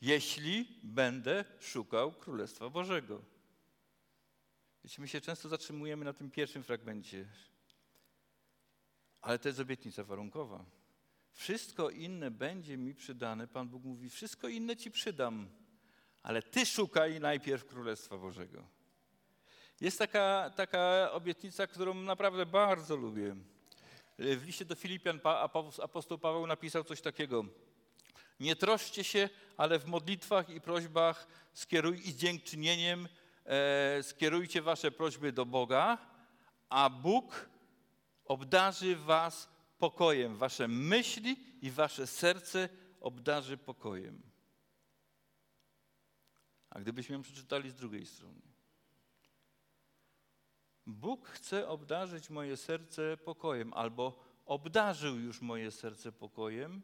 jeśli 0.00 0.80
będę 0.82 1.44
szukał 1.60 2.12
Królestwa 2.12 2.70
Bożego. 2.70 3.22
Wiecie, 4.84 5.02
my 5.02 5.08
się 5.08 5.20
często 5.20 5.48
zatrzymujemy 5.48 6.04
na 6.04 6.12
tym 6.12 6.30
pierwszym 6.30 6.62
fragmencie. 6.62 7.26
Ale 9.20 9.38
to 9.38 9.48
jest 9.48 9.60
obietnica 9.60 10.04
warunkowa. 10.04 10.64
Wszystko 11.32 11.90
inne 11.90 12.30
będzie 12.30 12.76
mi 12.76 12.94
przydane. 12.94 13.48
Pan 13.48 13.68
Bóg 13.68 13.84
mówi: 13.84 14.10
Wszystko 14.10 14.48
inne 14.48 14.76
ci 14.76 14.90
przydam, 14.90 15.48
ale 16.22 16.42
ty 16.42 16.66
szukaj 16.66 17.20
najpierw 17.20 17.66
Królestwa 17.66 18.18
Bożego. 18.18 18.64
Jest 19.80 19.98
taka, 19.98 20.50
taka 20.56 21.10
obietnica, 21.12 21.66
którą 21.66 21.94
naprawdę 21.94 22.46
bardzo 22.46 22.96
lubię. 22.96 23.36
W 24.18 24.44
liście 24.46 24.64
do 24.64 24.74
Filipian 24.74 25.20
apostoł 25.82 26.18
Paweł 26.18 26.46
napisał 26.46 26.84
coś 26.84 27.00
takiego. 27.00 27.44
Nie 28.40 28.56
troszcie 28.56 29.04
się, 29.04 29.28
ale 29.56 29.78
w 29.78 29.86
modlitwach 29.86 30.50
i 30.50 30.60
prośbach 30.60 31.26
skieruj 31.52 32.08
i 32.08 32.16
dziękczynieniem 32.16 33.08
e, 33.44 34.02
skierujcie 34.02 34.62
wasze 34.62 34.90
prośby 34.90 35.32
do 35.32 35.46
Boga, 35.46 35.98
a 36.68 36.90
Bóg 36.90 37.48
obdarzy 38.24 38.96
was 38.96 39.48
pokojem. 39.78 40.36
Wasze 40.36 40.68
myśli 40.68 41.36
i 41.62 41.70
wasze 41.70 42.06
serce 42.06 42.68
obdarzy 43.00 43.56
pokojem. 43.56 44.22
A 46.70 46.80
gdybyśmy 46.80 47.14
ją 47.14 47.22
przeczytali 47.22 47.70
z 47.70 47.74
drugiej 47.74 48.06
strony. 48.06 48.53
Bóg 50.86 51.28
chce 51.28 51.68
obdarzyć 51.68 52.30
moje 52.30 52.56
serce 52.56 53.16
pokojem, 53.16 53.72
albo 53.74 54.24
obdarzył 54.46 55.18
już 55.18 55.40
moje 55.40 55.70
serce 55.70 56.12
pokojem, 56.12 56.82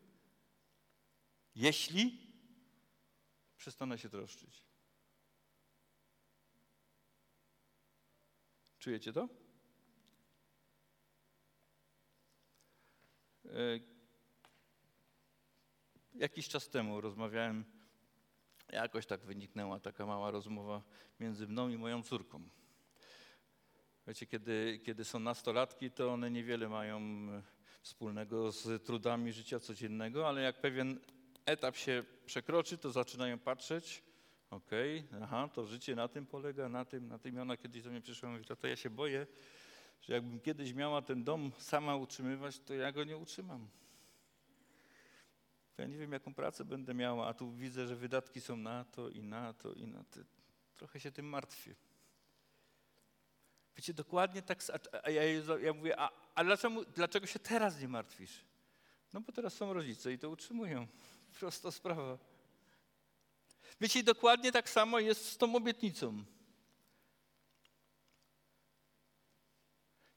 jeśli 1.54 2.32
przestanę 3.56 3.98
się 3.98 4.08
troszczyć. 4.08 4.64
Czujecie 8.78 9.12
to? 9.12 9.28
E, 13.44 13.80
jakiś 16.14 16.48
czas 16.48 16.68
temu 16.68 17.00
rozmawiałem, 17.00 17.64
jakoś 18.68 19.06
tak 19.06 19.20
wyniknęła 19.24 19.80
taka 19.80 20.06
mała 20.06 20.30
rozmowa 20.30 20.82
między 21.20 21.48
mną 21.48 21.68
i 21.68 21.76
moją 21.76 22.02
córką. 22.02 22.48
Wiecie, 24.06 24.26
kiedy, 24.26 24.80
kiedy 24.84 25.04
są 25.04 25.20
nastolatki, 25.20 25.90
to 25.90 26.12
one 26.12 26.30
niewiele 26.30 26.68
mają 26.68 26.98
e, 26.98 27.42
wspólnego 27.82 28.52
z 28.52 28.84
trudami 28.84 29.32
życia 29.32 29.60
codziennego, 29.60 30.28
ale 30.28 30.42
jak 30.42 30.60
pewien 30.60 31.00
etap 31.46 31.76
się 31.76 32.04
przekroczy, 32.26 32.78
to 32.78 32.90
zaczynają 32.90 33.38
patrzeć, 33.38 34.02
okej, 34.50 35.04
okay, 35.08 35.22
aha, 35.22 35.48
to 35.54 35.66
życie 35.66 35.96
na 35.96 36.08
tym 36.08 36.26
polega, 36.26 36.68
na 36.68 36.84
tym, 36.84 37.08
na 37.08 37.18
tym. 37.18 37.34
I 37.34 37.38
ona 37.38 37.56
kiedyś 37.56 37.82
do 37.82 37.90
mnie 37.90 38.00
przyszła 38.00 38.28
i 38.28 38.32
mówi, 38.32 38.44
to 38.44 38.66
ja 38.66 38.76
się 38.76 38.90
boję, 38.90 39.26
że 40.02 40.12
jakbym 40.14 40.40
kiedyś 40.40 40.72
miała 40.72 41.02
ten 41.02 41.24
dom 41.24 41.52
sama 41.58 41.96
utrzymywać, 41.96 42.58
to 42.58 42.74
ja 42.74 42.92
go 42.92 43.04
nie 43.04 43.16
utrzymam. 43.16 43.68
Ja 45.78 45.86
nie 45.86 45.98
wiem, 45.98 46.12
jaką 46.12 46.34
pracę 46.34 46.64
będę 46.64 46.94
miała, 46.94 47.26
a 47.26 47.34
tu 47.34 47.52
widzę, 47.52 47.86
że 47.86 47.96
wydatki 47.96 48.40
są 48.40 48.56
na 48.56 48.84
to 48.84 49.08
i 49.08 49.22
na 49.22 49.52
to 49.52 49.72
i 49.72 49.86
na 49.86 50.04
to. 50.04 50.20
Trochę 50.76 51.00
się 51.00 51.12
tym 51.12 51.26
martwię. 51.26 51.74
Wiecie, 53.76 53.94
dokładnie 53.94 54.42
tak, 54.42 54.58
a 55.02 55.10
ja, 55.10 55.22
ja 55.60 55.72
mówię, 55.72 56.00
a, 56.00 56.10
a 56.34 56.44
dlaczego, 56.44 56.84
dlaczego 56.84 57.26
się 57.26 57.38
teraz 57.38 57.80
nie 57.80 57.88
martwisz? 57.88 58.44
No 59.12 59.20
bo 59.20 59.32
teraz 59.32 59.54
są 59.54 59.72
rodzice 59.72 60.12
i 60.12 60.18
to 60.18 60.30
utrzymują. 60.30 60.86
Prosta 61.40 61.70
sprawa. 61.70 62.18
Wiecie, 63.80 64.02
dokładnie 64.02 64.52
tak 64.52 64.70
samo 64.70 64.98
jest 64.98 65.28
z 65.28 65.36
tą 65.36 65.56
obietnicą. 65.56 66.24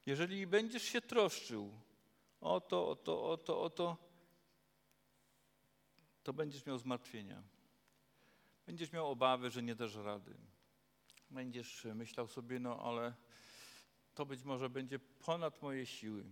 Jeżeli 0.06 0.46
będziesz 0.46 0.82
się 0.82 1.00
troszczył 1.00 1.72
o 2.40 2.60
to, 2.60 2.88
o 2.88 2.96
to, 2.96 3.30
o 3.30 3.36
to, 3.36 3.62
o 3.62 3.70
to, 3.70 3.96
to 6.22 6.32
będziesz 6.32 6.66
miał 6.66 6.78
zmartwienia. 6.78 7.42
Będziesz 8.66 8.92
miał 8.92 9.10
obawy, 9.10 9.50
że 9.50 9.62
nie 9.62 9.74
dasz 9.74 9.94
rady. 9.94 10.34
Będziesz 11.30 11.84
myślał 11.84 12.28
sobie, 12.28 12.60
no 12.60 12.80
ale 12.82 13.14
to 14.14 14.26
być 14.26 14.42
może 14.42 14.70
będzie 14.70 14.98
ponad 14.98 15.62
moje 15.62 15.86
siły. 15.86 16.24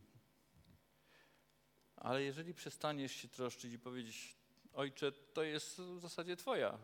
Ale 1.97 2.23
jeżeli 2.23 2.55
przestaniesz 2.55 3.13
się 3.13 3.29
troszczyć 3.29 3.73
i 3.73 3.79
powiedzieć, 3.79 4.37
ojcze, 4.73 5.13
to 5.13 5.43
jest 5.43 5.81
w 5.81 6.01
zasadzie 6.01 6.37
twoja. 6.37 6.79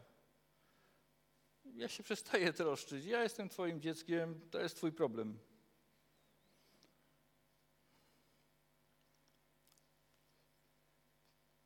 Ja 1.65 1.89
się 1.89 2.03
przestaję 2.03 2.53
troszczyć, 2.53 3.05
ja 3.05 3.23
jestem 3.23 3.49
twoim 3.49 3.81
dzieckiem, 3.81 4.41
to 4.51 4.61
jest 4.61 4.77
twój 4.77 4.93
problem. 4.93 5.39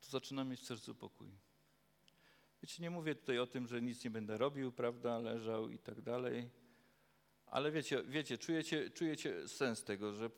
To 0.01 0.09
zaczynam 0.09 0.49
mieć 0.49 0.61
w 0.61 0.65
sercu 0.65 0.95
pokój. 0.95 1.31
Wiecie, 2.61 2.83
nie 2.83 2.89
mówię 2.89 3.15
tutaj 3.15 3.39
o 3.39 3.47
tym, 3.47 3.67
że 3.67 3.81
nic 3.81 4.03
nie 4.03 4.11
będę 4.11 4.37
robił, 4.37 4.71
prawda, 4.71 5.19
leżał 5.19 5.69
i 5.69 5.79
tak 5.79 6.01
dalej 6.01 6.62
ale 7.53 7.71
wiecie, 7.71 8.03
wiecie 8.03 8.37
czujecie, 8.37 8.89
czujecie 8.89 9.47
sens 9.47 9.83
tego, 9.83 10.13
że, 10.13 10.29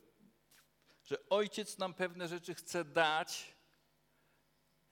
że 1.04 1.28
ojciec 1.28 1.78
nam 1.78 1.94
pewne 1.94 2.28
rzeczy 2.28 2.54
chce 2.54 2.84
dać, 2.84 3.56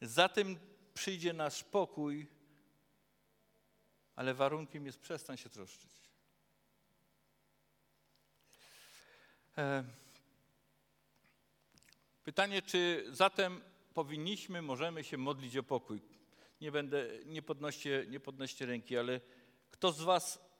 za 0.00 0.28
tym 0.28 0.59
przyjdzie 0.95 1.33
nasz 1.33 1.64
pokój, 1.64 2.26
ale 4.16 4.35
warunkiem 4.35 4.87
jest 4.87 5.00
przestań 5.00 5.37
się 5.37 5.49
troszczyć. 5.49 5.90
E, 9.59 9.85
pytanie, 12.25 12.62
czy 12.62 13.07
zatem 13.11 13.61
powinniśmy, 13.95 14.62
możemy 14.62 15.04
się 15.04 15.16
modlić 15.16 15.57
o 15.57 15.62
pokój? 15.62 16.02
Nie 16.61 16.73
będę, 16.73 17.09
nie 17.26 17.43
podnoście, 17.43 18.04
nie 18.09 18.21
podnoście 18.21 18.66
ręki, 18.66 18.97
ale 18.97 19.21
kto 19.71 19.93
z 19.93 20.00
was 20.00 20.53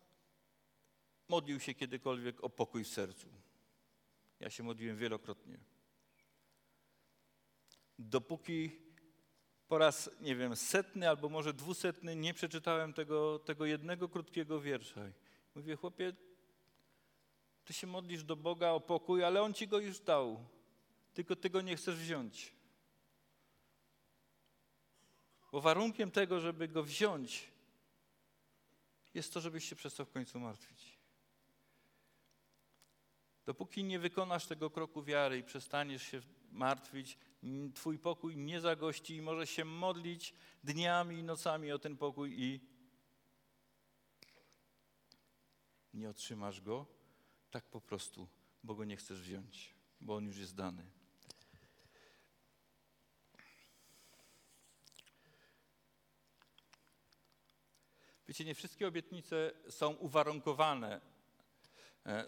modlił 1.29 1.61
się 1.61 1.75
kiedykolwiek 1.75 2.45
o 2.45 2.51
pokój 2.51 2.85
w 2.85 2.89
sercu. 2.89 3.29
Ja 4.41 4.51
się 4.51 4.63
modliłem 4.63 4.97
wielokrotnie. 4.97 5.59
Dopóki 7.99 8.71
po 9.69 9.79
raz, 9.79 10.11
nie 10.21 10.37
wiem, 10.37 10.57
setny 10.57 11.09
albo 11.09 11.29
może 11.29 11.55
dwusetny 11.55 12.17
nie 12.17 12.35
przeczytałem 12.35 12.93
tego, 12.93 13.39
tego 13.39 13.67
jednego 13.67 14.09
krótkiego 14.09 14.61
wiersza. 14.61 15.01
Mówię, 15.55 15.77
chłopie, 15.77 16.13
ty 17.65 17.73
się 17.73 17.87
modlisz 17.87 18.25
do 18.25 18.37
Boga 18.37 18.71
o 18.71 18.81
pokój, 18.81 19.25
ale 19.25 19.43
On 19.43 19.55
ci 19.55 19.69
go 19.69 19.79
już 19.79 20.01
dał. 20.01 20.49
Tylko 21.15 21.37
ty 21.37 21.51
go 21.51 21.61
nie 21.61 21.77
chcesz 21.77 21.97
wziąć. 21.97 22.55
Bo 25.53 25.61
warunkiem 25.61 26.11
tego, 26.11 26.41
żeby 26.41 26.69
go 26.69 26.83
wziąć, 26.83 27.53
jest 29.15 29.33
to, 29.33 29.41
żebyś 29.41 29.69
się 29.69 29.77
przestał 29.77 30.07
w 30.07 30.11
końcu 30.11 30.41
martwić. 30.41 30.94
Dopóki 33.47 33.85
nie 33.85 33.99
wykonasz 33.99 34.47
tego 34.47 34.71
kroku 34.71 35.03
wiary 35.03 35.39
i 35.39 35.45
przestaniesz 35.45 36.03
się 36.03 36.21
martwić, 36.51 37.19
Twój 37.75 37.99
pokój 37.99 38.37
nie 38.37 38.61
zagości 38.61 39.17
i 39.17 39.23
możesz 39.23 39.51
się 39.51 39.65
modlić 39.65 40.35
dniami 40.63 41.19
i 41.19 41.23
nocami 41.23 41.73
o 41.73 41.79
ten 41.79 41.97
pokój 41.97 42.43
i 42.43 42.61
nie 45.95 46.11
otrzymasz 46.11 46.61
go 46.61 46.87
tak 47.51 47.65
po 47.65 47.81
prostu, 47.81 48.29
bo 48.63 48.75
go 48.75 48.85
nie 48.85 48.97
chcesz 48.97 49.21
wziąć, 49.21 49.75
bo 50.01 50.17
on 50.17 50.27
już 50.27 50.37
jest 50.37 50.55
dany. 50.55 50.91
Wiecie, 58.29 58.45
nie 58.45 58.55
wszystkie 58.55 58.89
obietnice 58.89 59.53
są 59.71 59.91
uwarunkowane 59.91 61.01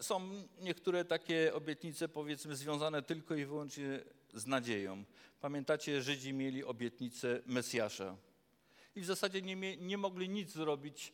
są 0.01 0.31
niektóre 0.61 1.05
takie 1.05 1.55
obietnice, 1.55 2.09
powiedzmy, 2.09 2.57
związane 2.57 3.03
tylko 3.03 3.35
i 3.35 3.45
wyłącznie 3.45 4.01
z 4.35 4.47
nadzieją. 4.47 5.05
Pamiętacie, 5.41 6.03
Żydzi 6.03 6.33
mieli 6.33 6.65
obietnicę 6.65 7.43
Mesjasza. 7.47 8.17
I 8.97 9.01
w 9.01 9.05
zasadzie 9.05 9.43
nie, 9.43 9.77
nie 9.77 9.99
mogli 9.99 10.29
nic 10.29 10.51
zrobić 10.51 11.13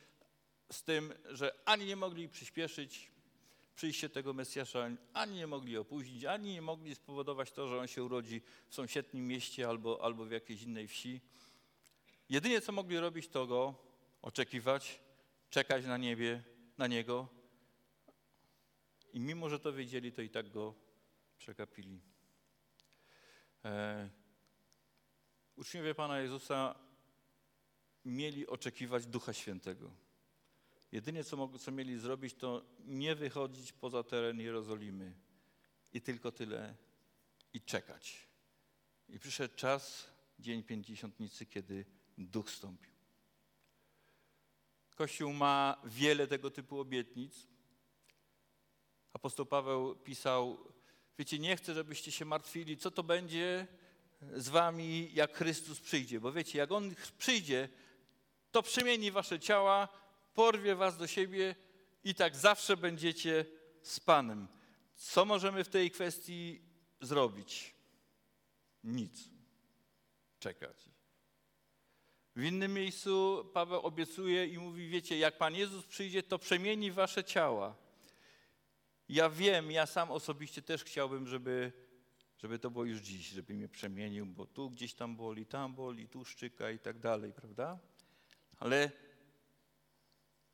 z 0.73 0.83
tym, 0.83 1.13
że 1.31 1.55
ani 1.65 1.87
nie 1.87 1.97
mogli 1.97 2.29
przyspieszyć 2.29 3.13
przyjście 3.75 4.09
tego 4.09 4.33
Mesjasza, 4.33 4.91
ani 5.13 5.37
nie 5.37 5.47
mogli 5.47 5.77
opóźnić, 5.77 6.25
ani 6.25 6.53
nie 6.53 6.63
mogli 6.63 6.95
spowodować 6.95 7.53
to, 7.53 7.69
że 7.69 7.79
on 7.79 7.87
się 7.87 8.05
urodzi 8.05 8.41
w 8.69 8.75
sąsiednim 8.75 9.27
mieście 9.27 9.69
albo, 9.69 10.05
albo 10.05 10.25
w 10.25 10.31
jakiejś 10.31 10.63
innej 10.63 10.89
wsi. 10.89 11.21
Jedynie 12.29 12.61
co 12.61 12.73
mogli 12.73 12.99
robić, 12.99 13.29
to 13.29 13.47
go 13.47 13.75
oczekiwać, 14.23 15.01
czekać 15.51 15.85
na 15.85 15.97
niebie, 15.97 16.43
na 16.79 16.87
niego, 16.87 17.29
i 19.13 19.21
mimo, 19.21 19.49
że 19.49 19.61
to 19.61 19.73
wiedzieli, 19.73 20.13
to 20.13 20.23
i 20.23 20.31
tak 20.31 20.51
go 20.51 20.75
przekapili. 21.39 22.01
E, 23.65 24.11
uczniowie 25.57 25.95
Pana 25.95 26.21
Jezusa 26.21 26.75
mieli 28.05 28.47
oczekiwać 28.47 29.07
Ducha 29.07 29.33
Świętego. 29.33 29.91
Jedynie 30.93 31.25
co, 31.25 31.59
co 31.59 31.73
mieli 31.73 31.99
zrobić, 31.99 32.35
to 32.35 32.65
nie 32.85 33.15
wychodzić 33.15 33.73
poza 33.73 34.03
teren 34.03 34.41
Jerozolimy 34.41 35.15
i 35.93 36.01
tylko 36.01 36.33
tyle 36.33 36.75
i 37.53 37.61
czekać. 37.61 38.29
I 39.09 39.19
przyszedł 39.19 39.55
czas, 39.55 40.11
dzień 40.39 40.63
pięćdziesiątnicy, 40.63 41.47
kiedy 41.47 41.85
Duch 42.19 42.51
stąpił. 42.51 42.93
Kościół 44.95 45.33
ma 45.33 45.83
wiele 45.85 46.27
tego 46.27 46.51
typu 46.51 46.81
obietnic, 46.81 47.47
Apostoł 49.13 49.47
Paweł 49.47 49.97
pisał, 49.97 50.73
wiecie, 51.19 51.39
nie 51.39 51.57
chcę, 51.57 51.75
żebyście 51.75 52.13
się 52.13 52.25
martwili, 52.25 52.77
co 52.77 52.91
to 52.91 53.03
będzie 53.03 53.67
z 54.35 54.49
wami, 54.49 55.11
jak 55.15 55.37
Chrystus 55.37 55.81
przyjdzie. 55.81 56.21
Bo 56.21 56.33
wiecie, 56.33 56.59
jak 56.59 56.73
On 56.73 56.95
przyjdzie, 57.19 57.69
to 58.51 58.63
przemieni 58.63 59.11
wasze 59.11 59.41
ciała, 59.41 59.89
porwie 60.35 60.75
was 60.75 60.97
do 60.97 61.07
siebie 61.07 61.55
i 62.05 62.15
tak 62.15 62.37
zawsze 62.37 62.77
będziecie 62.77 63.45
z 63.83 64.01
Panem. 64.01 64.49
Co 64.95 65.25
możemy 65.25 65.65
w 65.65 65.69
tej 65.69 65.91
kwestii 65.91 66.63
zrobić? 67.01 67.75
Nic. 68.85 69.29
Czekać. 70.39 70.77
W 72.37 72.43
innym 72.43 72.75
miejscu 72.75 73.45
Paweł 73.55 73.81
obiecuje 73.81 74.47
i 74.47 74.59
mówi, 74.59 74.89
wiecie, 74.89 75.19
jak 75.19 75.39
Pan 75.39 75.55
Jezus 75.55 75.87
przyjdzie, 75.87 76.23
to 76.23 76.39
przemieni 76.39 76.91
wasze 76.91 77.25
ciała. 77.25 77.82
Ja 79.13 79.31
wiem, 79.31 79.71
ja 79.71 79.87
sam 79.87 80.11
osobiście 80.11 80.63
też 80.63 80.85
chciałbym, 80.85 81.27
żeby, 81.27 81.73
żeby 82.39 82.59
to 82.59 82.71
było 82.71 82.85
już 82.85 83.01
dziś, 83.01 83.27
żeby 83.29 83.55
mnie 83.55 83.69
przemienił, 83.69 84.27
bo 84.27 84.47
tu 84.47 84.71
gdzieś 84.71 84.95
tam 84.95 85.17
boli, 85.17 85.47
tam 85.47 85.75
boli, 85.75 86.09
tu 86.09 86.25
szczyka 86.25 86.71
i 86.71 86.79
tak 86.79 86.99
dalej, 86.99 87.33
prawda? 87.33 87.79
Ale 88.59 88.91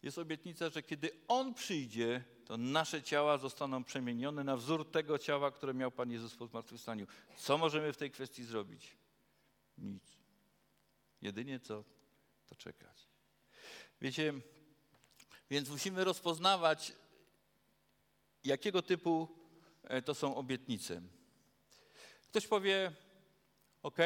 jest 0.03 0.19
obietnica, 0.19 0.71
że 0.71 0.83
kiedy 0.83 1.11
On 1.29 1.55
przyjdzie, 1.55 2.25
to 2.45 2.57
nasze 2.57 3.03
ciała 3.03 3.39
zostaną 3.39 3.85
przemienione 3.85 4.45
na 4.45 4.57
wzór 4.57 4.91
tego 4.91 5.19
ciała, 5.19 5.51
które 5.51 5.75
miał 5.75 5.91
Pan 5.91 6.11
Jezus 6.11 6.37
po 6.37 6.47
zmartwychwstaniu. 6.47 7.07
Co 7.37 7.59
możemy 7.59 7.93
w 7.93 7.97
tej 7.97 8.11
kwestii 8.11 8.45
zrobić? 8.45 8.97
Nic. 9.79 10.03
Jedynie 11.23 11.61
co? 11.61 11.85
To 12.47 12.55
czekać. 12.55 13.09
Wiecie, 14.01 14.35
więc 15.51 15.69
musimy 15.69 16.05
rozpoznawać 16.05 16.93
jakiego 18.49 18.83
typu 18.83 19.29
e, 19.83 20.03
to 20.03 20.15
są 20.15 20.37
obietnice. 20.37 21.03
Ktoś 22.29 22.47
powie, 22.47 22.93
ok, 23.83 23.99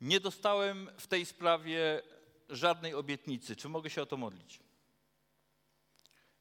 nie 0.00 0.20
dostałem 0.20 0.90
w 0.98 1.06
tej 1.06 1.26
sprawie 1.26 2.02
żadnej 2.48 2.94
obietnicy, 2.94 3.56
czy 3.56 3.68
mogę 3.68 3.90
się 3.90 4.02
o 4.02 4.06
to 4.06 4.16
modlić? 4.16 4.60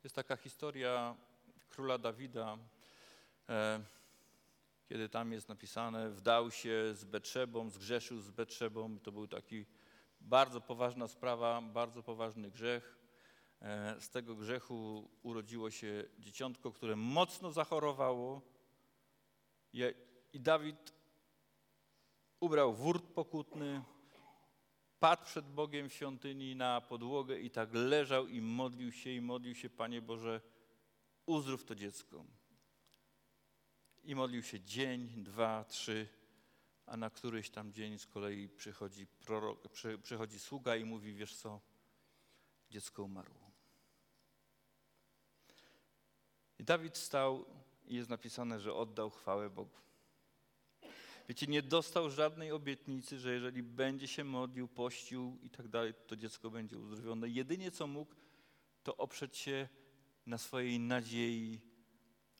Jest 0.03 0.15
taka 0.15 0.37
historia 0.37 1.15
króla 1.69 1.97
Dawida, 1.97 2.57
e, 3.49 3.83
kiedy 4.89 5.09
tam 5.09 5.31
jest 5.31 5.49
napisane, 5.49 6.09
wdał 6.09 6.51
się 6.51 6.93
z 6.93 7.03
Betrzebą, 7.05 7.69
zgrzeszył 7.69 8.21
z 8.21 8.31
Betrzebą. 8.31 8.99
To 8.99 9.11
był 9.11 9.27
taki 9.27 9.65
bardzo 10.21 10.61
poważna 10.61 11.07
sprawa, 11.07 11.61
bardzo 11.61 12.03
poważny 12.03 12.51
grzech. 12.51 12.97
E, 13.61 14.01
z 14.01 14.09
tego 14.09 14.35
grzechu 14.35 15.09
urodziło 15.23 15.71
się 15.71 16.03
dzieciątko, 16.19 16.71
które 16.71 16.95
mocno 16.95 17.51
zachorowało. 17.51 18.41
I 20.33 20.39
Dawid 20.39 20.93
ubrał 22.39 22.73
wórt 22.73 23.05
pokutny, 23.05 23.83
padł 24.99 25.25
przed 25.25 25.45
Bogiem 25.45 25.89
w 25.89 25.93
świątyni 25.93 26.55
na 26.55 26.81
podłogę 26.81 27.39
i 27.39 27.49
tak 27.49 27.73
leżał 27.73 28.27
i 28.27 28.41
modlił 28.41 28.91
się 28.91 29.09
i 29.09 29.21
modlił 29.21 29.55
się, 29.55 29.69
Panie 29.69 30.01
Boże, 30.01 30.41
uzdrów 31.25 31.65
to 31.65 31.75
dziecko. 31.75 32.25
I 34.03 34.15
modlił 34.15 34.43
się 34.43 34.61
dzień, 34.61 35.23
dwa, 35.23 35.63
trzy, 35.63 36.07
a 36.85 36.97
na 36.97 37.09
któryś 37.09 37.49
tam 37.49 37.73
dzień 37.73 37.99
z 37.99 38.07
kolei 38.07 38.49
przychodzi, 38.49 39.07
prorok, 39.07 39.67
przy, 39.67 39.99
przychodzi 39.99 40.39
sługa 40.39 40.75
i 40.75 40.85
mówi, 40.85 41.13
wiesz 41.13 41.35
co, 41.35 41.61
dziecko 42.69 43.03
umarło. 43.03 43.46
I 46.59 46.63
Dawid 46.63 46.97
stał 46.97 47.45
i 47.87 47.95
jest 47.95 48.09
napisane, 48.09 48.59
że 48.59 48.73
oddał 48.73 49.09
chwałę 49.09 49.49
Bogu. 49.49 49.77
Wiecie, 51.29 51.47
nie 51.47 51.61
dostał 51.61 52.09
żadnej 52.09 52.51
obietnicy, 52.51 53.19
że 53.19 53.33
jeżeli 53.33 53.63
będzie 53.63 54.07
się 54.07 54.23
modlił, 54.23 54.67
pościł 54.67 55.37
i 55.43 55.49
tak 55.49 55.67
dalej, 55.67 55.93
to 56.07 56.15
dziecko 56.15 56.49
będzie 56.49 56.77
uzdrowione. 56.77 57.29
Jedynie 57.29 57.71
co 57.71 57.87
mógł, 57.87 58.15
to 58.83 58.97
oprzeć 58.97 59.37
się 59.37 59.67
na 60.25 60.37
swojej 60.37 60.79
nadziei, 60.79 61.61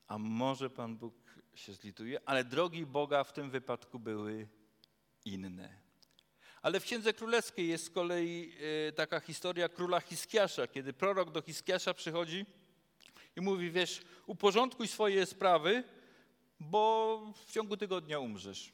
a 0.06 0.18
może 0.18 0.70
Pan 0.70 0.96
Bóg 0.96 1.14
się 1.54 1.72
zlituje, 1.72 2.20
ale 2.26 2.44
drogi 2.44 2.86
Boga 2.86 3.24
w 3.24 3.32
tym 3.32 3.50
wypadku 3.50 3.98
były 3.98 4.48
inne. 5.24 5.88
Ale 6.62 6.80
w 6.80 6.84
Księdze 6.84 7.12
Królewskiej 7.12 7.68
jest 7.68 7.84
z 7.84 7.90
kolei 7.90 8.52
e, 8.88 8.92
taka 8.92 9.20
historia 9.20 9.68
króla 9.68 10.00
Hiskiasza, 10.00 10.66
kiedy 10.66 10.92
prorok 10.92 11.30
do 11.30 11.42
Hiskiasza 11.42 11.94
przychodzi 11.94 12.46
i 13.38 13.40
mówi, 13.40 13.70
wiesz, 13.70 14.02
uporządkuj 14.26 14.88
swoje 14.88 15.26
sprawy, 15.26 15.84
bo 16.60 17.32
w 17.46 17.52
ciągu 17.52 17.76
tygodnia 17.76 18.18
umrzesz. 18.18 18.72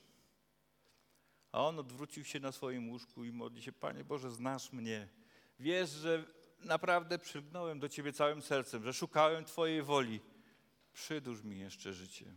A 1.53 1.67
on 1.67 1.79
odwrócił 1.79 2.25
się 2.25 2.41
na 2.41 2.53
swoim 2.53 2.91
łóżku 2.91 3.25
i 3.25 3.33
modli 3.33 3.63
się, 3.63 3.73
Panie 3.73 4.05
Boże, 4.05 4.31
znasz 4.31 4.73
mnie. 4.73 5.09
Wiesz, 5.59 5.91
że 5.91 6.25
naprawdę 6.61 7.19
przygnąłem 7.19 7.81
do 7.81 7.89
Ciebie 7.89 8.13
całym 8.13 8.43
sercem, 8.43 8.85
że 8.85 8.93
szukałem 8.93 9.45
Twojej 9.45 9.83
woli. 9.83 10.21
Przydłuż 10.93 11.43
mi 11.43 11.59
jeszcze 11.59 11.93
życie. 11.93 12.35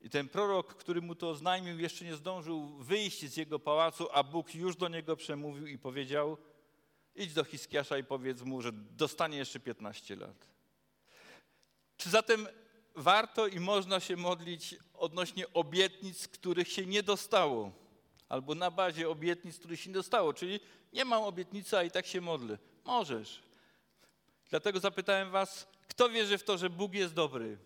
I 0.00 0.10
ten 0.10 0.28
prorok, 0.28 0.74
który 0.74 1.02
mu 1.02 1.14
to 1.14 1.30
oznajmił, 1.30 1.78
jeszcze 1.78 2.04
nie 2.04 2.16
zdążył 2.16 2.66
wyjść 2.66 3.26
z 3.26 3.36
jego 3.36 3.58
pałacu, 3.58 4.08
a 4.12 4.22
Bóg 4.22 4.54
już 4.54 4.76
do 4.76 4.88
niego 4.88 5.16
przemówił 5.16 5.66
i 5.66 5.78
powiedział: 5.78 6.36
Idź 7.14 7.34
do 7.34 7.44
Hiskiasza 7.44 7.98
i 7.98 8.04
powiedz 8.04 8.42
mu, 8.42 8.62
że 8.62 8.72
dostanie 8.72 9.38
jeszcze 9.38 9.60
15 9.60 10.16
lat. 10.16 10.53
Czy 12.04 12.10
zatem 12.10 12.48
warto 12.94 13.46
i 13.46 13.60
można 13.60 14.00
się 14.00 14.16
modlić 14.16 14.74
odnośnie 14.94 15.52
obietnic, 15.52 16.28
których 16.28 16.72
się 16.72 16.86
nie 16.86 17.02
dostało? 17.02 17.72
albo 18.28 18.54
na 18.54 18.70
bazie 18.70 19.08
obietnic, 19.08 19.58
których 19.58 19.80
się 19.80 19.90
nie 19.90 19.94
dostało. 19.94 20.34
Czyli 20.34 20.60
nie 20.92 21.04
mam 21.04 21.22
obietnicy, 21.22 21.78
a 21.78 21.82
i 21.82 21.90
tak 21.90 22.06
się 22.06 22.20
modlę. 22.20 22.58
Możesz. 22.84 23.42
Dlatego 24.50 24.80
zapytałem 24.80 25.30
was, 25.30 25.66
kto 25.88 26.08
wierzy 26.08 26.38
w 26.38 26.44
to, 26.44 26.58
że 26.58 26.70
Bóg 26.70 26.94
jest 26.94 27.14
dobry? 27.14 27.58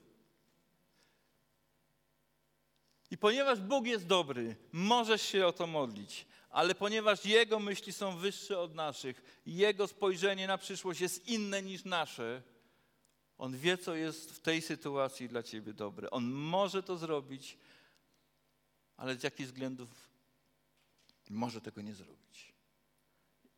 I 3.11 3.19
ponieważ 3.19 3.61
Bóg 3.61 3.87
jest 3.87 4.07
dobry, 4.07 4.57
możesz 4.73 5.23
się 5.23 5.47
o 5.47 5.53
to 5.53 5.67
modlić, 5.67 6.27
ale 6.51 6.75
ponieważ 6.75 7.25
Jego 7.25 7.59
myśli 7.59 7.93
są 7.93 8.17
wyższe 8.17 8.59
od 8.59 8.75
naszych, 8.75 9.41
Jego 9.47 9.87
spojrzenie 9.87 10.47
na 10.47 10.59
przyszłość 10.59 11.01
jest 11.01 11.29
inne 11.29 11.63
niż 11.63 11.85
nasze, 11.85 12.43
On 13.39 13.57
wie, 13.57 13.79
co 13.79 13.95
jest 13.95 14.33
w 14.33 14.41
tej 14.41 14.63
sytuacji 14.63 15.29
dla 15.29 15.43
Ciebie 15.43 15.73
dobre. 15.73 16.11
On 16.11 16.31
może 16.31 16.83
to 16.83 16.97
zrobić, 16.97 17.59
ale 18.97 19.17
z 19.17 19.23
jakich 19.23 19.47
względów 19.47 19.89
może 21.31 21.61
tego 21.61 21.83
nie 21.83 21.95
zrobić. 21.95 22.53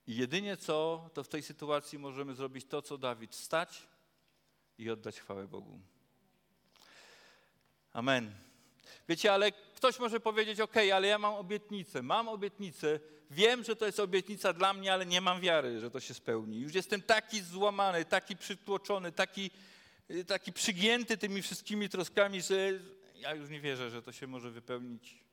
I 0.07 0.17
jedynie 0.17 0.57
co, 0.57 1.11
to 1.15 1.25
w 1.25 1.29
tej 1.29 1.43
sytuacji 1.43 1.99
możemy 1.99 2.35
zrobić 2.35 2.67
to, 2.67 2.83
co 2.83 2.99
Dawid, 2.99 3.35
stać 3.35 3.87
i 4.79 4.91
oddać 4.91 5.21
chwałę 5.21 5.47
Bogu. 5.49 5.81
Amen. 7.93 8.35
Wiecie, 9.09 9.33
ale 9.33 9.53
ktoś 9.53 9.99
może 9.99 10.21
powiedzieć, 10.21 10.61
ok, 10.61 10.77
ale 10.95 11.07
ja 11.07 11.19
mam 11.19 11.35
obietnicę, 11.35 12.03
mam 12.03 12.29
obietnicę, 12.29 13.01
wiem, 13.31 13.65
że 13.65 13.77
to 13.77 13.87
jest 13.87 14.01
obietnica 14.01 14.53
dla 14.53 14.75
mnie, 14.75 14.93
ale 14.93 15.07
nie 15.07 15.21
mam 15.21 15.41
wiary, 15.41 15.81
że 15.81 15.91
to 15.91 16.01
się 16.01 16.15
spełni. 16.15 16.61
Już 16.61 16.75
jestem 16.75 17.03
taki 17.03 17.41
złamany, 17.41 18.05
taki 18.05 18.37
przytłoczony, 18.37 19.13
taki, 19.13 19.51
taki 20.27 20.53
przygięty 20.53 21.17
tymi 21.17 21.43
wszystkimi 21.43 21.89
troskami, 21.89 22.43
że 22.43 22.73
ja 23.17 23.35
już 23.35 23.51
nie 23.51 23.61
wierzę, 23.61 23.91
że 23.91 24.03
to 24.03 24.13
się 24.13 24.27
może 24.27 24.51
wypełnić. 24.51 25.25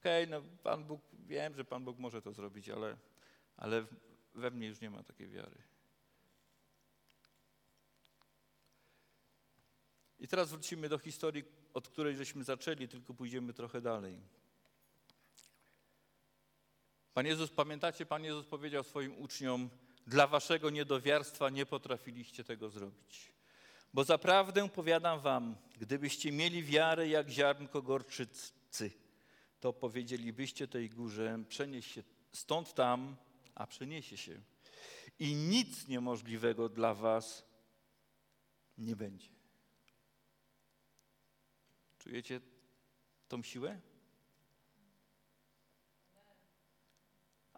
Okej, 0.00 0.24
okay, 0.24 0.40
no 0.40 0.46
Pan 0.62 0.84
Bóg 0.84 1.00
wiem, 1.12 1.54
że 1.54 1.64
Pan 1.64 1.84
Bóg 1.84 1.98
może 1.98 2.22
to 2.22 2.32
zrobić, 2.32 2.68
ale, 2.68 2.96
ale 3.56 3.86
we 4.34 4.50
mnie 4.50 4.66
już 4.66 4.80
nie 4.80 4.90
ma 4.90 5.02
takiej 5.02 5.28
wiary. 5.28 5.62
I 10.18 10.28
teraz 10.28 10.50
wrócimy 10.50 10.88
do 10.88 10.98
historii, 10.98 11.44
od 11.74 11.88
której 11.88 12.16
żeśmy 12.16 12.44
zaczęli, 12.44 12.88
tylko 12.88 13.14
pójdziemy 13.14 13.52
trochę 13.54 13.80
dalej. 13.80 14.20
Pan 17.14 17.26
Jezus, 17.26 17.50
pamiętacie, 17.50 18.06
Pan 18.06 18.24
Jezus 18.24 18.46
powiedział 18.46 18.84
swoim 18.84 19.18
uczniom, 19.18 19.70
dla 20.06 20.26
waszego 20.26 20.70
niedowiarstwa 20.70 21.50
nie 21.50 21.66
potrafiliście 21.66 22.44
tego 22.44 22.70
zrobić. 22.70 23.32
Bo 23.94 24.04
zaprawdę 24.04 24.68
powiadam 24.68 25.20
wam, 25.20 25.56
gdybyście 25.78 26.32
mieli 26.32 26.62
wiarę 26.62 27.08
jak 27.08 27.28
ziarnko 27.28 27.82
gorczycy, 27.82 28.90
to 29.60 29.72
powiedzielibyście 29.72 30.68
tej 30.68 30.90
górze, 30.90 31.38
przenieś 31.48 31.94
się 31.94 32.02
stąd 32.32 32.74
tam, 32.74 33.16
a 33.54 33.66
przeniesie 33.66 34.16
się. 34.16 34.40
I 35.18 35.34
nic 35.34 35.88
niemożliwego 35.88 36.68
dla 36.68 36.94
was 36.94 37.44
nie 38.78 38.96
będzie. 38.96 39.28
Czujecie 41.98 42.40
tą 43.28 43.42
siłę? 43.42 43.80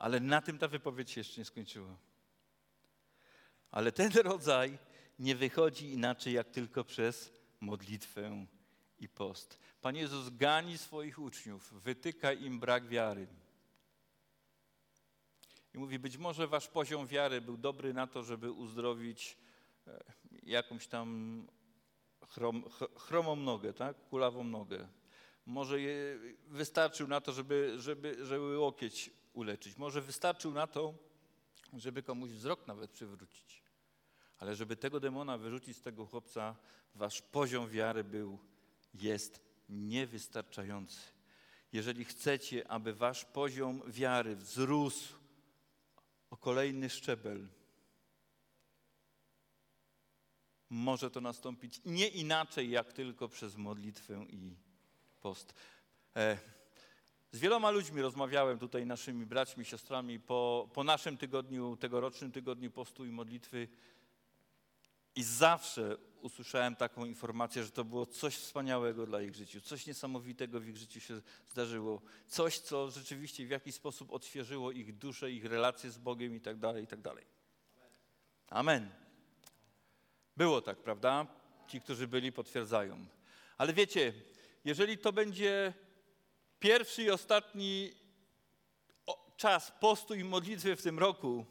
Ale 0.03 0.21
na 0.21 0.41
tym 0.41 0.59
ta 0.59 0.69
wypowiedź 0.69 1.11
się 1.11 1.21
jeszcze 1.21 1.41
nie 1.41 1.45
skończyła. 1.45 1.97
Ale 3.71 3.93
ten 3.93 4.13
rodzaj 4.13 4.79
nie 5.19 5.37
wychodzi 5.37 5.93
inaczej 5.93 6.33
jak 6.33 6.51
tylko 6.51 6.85
przez 6.85 7.33
modlitwę 7.61 8.47
i 8.99 9.09
post. 9.09 9.59
Pan 9.81 9.97
Jezus 9.97 10.31
gani 10.31 10.79
swoich 10.79 11.19
uczniów, 11.19 11.73
wytyka 11.83 12.33
im 12.33 12.61
brak 12.61 12.89
wiary. 12.89 13.27
I 15.75 15.79
mówi, 15.79 15.99
być 15.99 16.17
może 16.17 16.47
wasz 16.49 16.69
poziom 16.69 17.07
wiary 17.07 17.41
był 17.41 17.57
dobry 17.57 17.95
na 17.95 18.07
to, 18.07 18.23
żeby 18.23 18.53
uzdrowić 18.53 19.39
e, 19.87 20.05
jakąś 20.43 20.87
tam 20.87 21.47
chrom, 22.29 22.65
chromą 22.97 23.37
nogę, 23.37 23.73
tak? 23.73 24.09
kulawą 24.09 24.45
nogę. 24.45 24.89
Może 25.47 25.77
wystarczył 26.49 27.09
na 27.09 27.21
to, 27.21 27.33
żeby, 27.33 27.75
żeby, 27.79 28.27
żeby 28.27 28.59
łokieć 28.59 29.22
uleczyć. 29.33 29.77
Może 29.77 30.01
wystarczył 30.01 30.53
na 30.53 30.67
to, 30.67 30.95
żeby 31.73 32.03
komuś 32.03 32.31
wzrok 32.31 32.67
nawet 32.67 32.91
przywrócić. 32.91 33.63
Ale 34.39 34.57
żeby 34.57 34.77
tego 34.77 35.01
demona 35.01 35.39
wyrzucić 35.39 35.77
z 35.77 35.83
tego 35.83 36.07
chłopca, 36.07 36.57
wasz 36.95 37.23
poziom 37.23 37.69
wiary 37.69 38.05
był, 38.05 38.39
jest 38.95 39.41
niewystarczający. 39.69 41.01
Jeżeli 41.73 42.05
chcecie, 42.05 42.71
aby 42.71 42.95
wasz 42.95 43.25
poziom 43.25 43.83
wiary 43.87 44.37
wzrósł 44.37 45.15
o 46.31 46.37
kolejny 46.37 46.91
szczebel, 46.91 47.49
może 50.71 51.11
to 51.11 51.21
nastąpić 51.21 51.81
nie 51.85 52.09
inaczej, 52.09 52.71
jak 52.71 52.93
tylko 52.93 53.29
przez 53.29 53.57
modlitwę 53.57 54.27
i 54.29 54.57
post. 55.21 55.55
E, 56.17 56.39
z 57.33 57.39
wieloma 57.39 57.71
ludźmi 57.71 58.03
rozmawiałem 58.03 58.59
tutaj, 58.59 58.87
naszymi 58.87 59.27
braćmi, 59.27 59.65
siostrami, 59.65 60.21
po, 60.21 60.69
po 60.75 60.85
naszym 60.85 61.17
tygodniu, 61.17 61.77
tegorocznym 61.77 62.33
tygodniu 62.33 62.71
postu 62.71 63.05
i 63.05 63.13
modlitwy. 63.13 63.69
I 65.17 65.23
zawsze 65.23 65.97
usłyszałem 66.21 66.77
taką 66.77 67.05
informację, 67.05 67.65
że 67.65 67.71
to 67.71 67.85
było 67.85 68.07
coś 68.07 68.37
wspaniałego 68.37 69.07
dla 69.07 69.23
ich 69.23 69.35
życiu, 69.35 69.61
coś 69.61 69.87
niesamowitego 69.87 70.61
w 70.61 70.67
ich 70.67 70.77
życiu 70.77 71.01
się 71.01 71.21
zdarzyło, 71.49 72.03
coś, 72.27 72.59
co 72.59 72.91
rzeczywiście 72.91 73.47
w 73.47 73.51
jakiś 73.51 73.75
sposób 73.75 74.13
odświeżyło 74.13 74.73
ich 74.73 74.99
duszę, 74.99 75.31
ich 75.31 75.45
relacje 75.45 75.91
z 75.91 75.99
Bogiem 75.99 76.37
i 76.37 76.41
tak 76.41 76.59
dalej, 76.59 76.85
i 76.85 76.87
tak 76.87 77.01
dalej. 77.01 77.25
Amen. 78.49 78.91
Było 80.37 80.61
tak, 80.61 80.79
prawda? 80.79 81.27
Ci, 81.69 81.81
którzy 81.81 82.09
byli, 82.09 82.33
potwierdzają. 82.33 83.07
Ale 83.59 83.73
wiecie, 83.73 84.13
jeżeli 84.65 84.99
to 84.99 85.13
będzie 85.13 85.75
pierwszy 86.63 87.03
i 87.03 87.11
ostatni 87.11 87.93
czas 89.37 89.73
postu 89.81 90.15
i 90.15 90.25
modlitwy 90.25 90.77
w 90.77 90.83
tym 90.83 90.99
roku, 90.99 91.47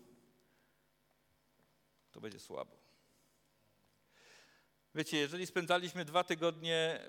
to 2.11 2.21
będzie 2.21 2.39
słabo. 2.39 2.81
Wiecie, 4.95 5.17
jeżeli 5.17 5.45
spędzaliśmy 5.45 6.05
dwa 6.05 6.23
tygodnie, 6.23 6.99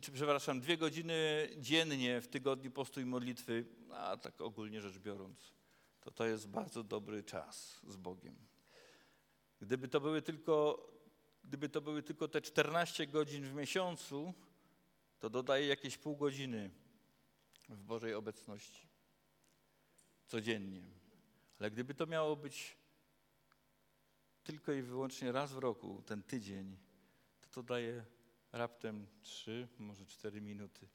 czy 0.00 0.12
przepraszam, 0.12 0.60
dwie 0.60 0.76
godziny 0.76 1.48
dziennie 1.56 2.20
w 2.20 2.28
tygodniu 2.28 2.70
postu 2.70 3.00
i 3.00 3.04
modlitwy, 3.04 3.64
a 3.90 4.16
tak 4.16 4.40
ogólnie 4.40 4.80
rzecz 4.80 4.98
biorąc, 4.98 5.52
to 6.00 6.10
to 6.10 6.26
jest 6.26 6.48
bardzo 6.48 6.84
dobry 6.84 7.22
czas 7.22 7.80
z 7.88 7.96
Bogiem. 7.96 8.36
Gdyby 9.60 9.88
to 9.88 10.00
były 10.00 10.22
tylko, 10.22 10.86
gdyby 11.44 11.68
to 11.68 11.80
były 11.80 12.02
tylko 12.02 12.28
te 12.28 12.42
14 12.42 13.06
godzin 13.06 13.44
w 13.44 13.54
miesiącu, 13.54 14.34
to 15.18 15.30
dodaję 15.30 15.66
jakieś 15.66 15.98
pół 15.98 16.16
godziny 16.16 16.70
w 17.68 17.82
Bożej 17.82 18.14
obecności 18.14 18.88
codziennie. 20.26 20.82
Ale 21.58 21.70
gdyby 21.70 21.94
to 21.94 22.06
miało 22.06 22.36
być 22.36 22.76
tylko 24.44 24.72
i 24.72 24.82
wyłącznie 24.82 25.32
raz 25.32 25.52
w 25.52 25.58
roku, 25.58 26.02
ten 26.06 26.22
tydzień, 26.22 26.76
to 27.40 27.48
to 27.48 27.62
daje 27.62 28.04
raptem 28.52 29.06
trzy, 29.22 29.68
może 29.78 30.06
cztery 30.06 30.40
minuty. 30.40 30.88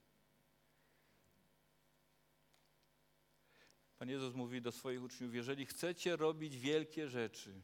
Pan 3.98 4.10
Jezus 4.10 4.36
mówi 4.36 4.62
do 4.62 4.72
swoich 4.72 5.04
uczniów, 5.04 5.36
jeżeli 5.36 5.66
chcecie 5.66 6.16
robić 6.16 6.58
wielkie 6.58 7.10
rzeczy, 7.10 7.62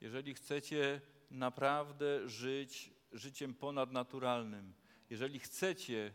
jeżeli 0.00 0.34
chcecie 0.34 1.00
naprawdę 1.30 2.28
żyć 2.28 2.90
życiem 3.12 3.54
ponadnaturalnym, 3.54 4.74
jeżeli 5.10 5.38
chcecie 5.38 6.14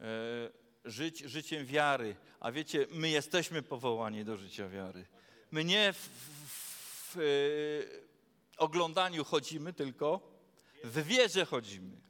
e, 0.00 0.67
żyć 0.84 1.18
życiem 1.18 1.66
wiary, 1.66 2.16
a 2.40 2.52
wiecie, 2.52 2.86
my 2.90 3.08
jesteśmy 3.10 3.62
powołani 3.62 4.24
do 4.24 4.36
życia 4.36 4.68
wiary. 4.68 5.06
My 5.50 5.64
nie 5.64 5.92
w, 5.92 5.96
w, 5.96 7.14
w 7.14 7.16
e, 7.16 8.58
oglądaniu 8.58 9.24
chodzimy, 9.24 9.72
tylko 9.72 10.38
w 10.84 11.02
wierze 11.02 11.44
chodzimy. 11.44 12.00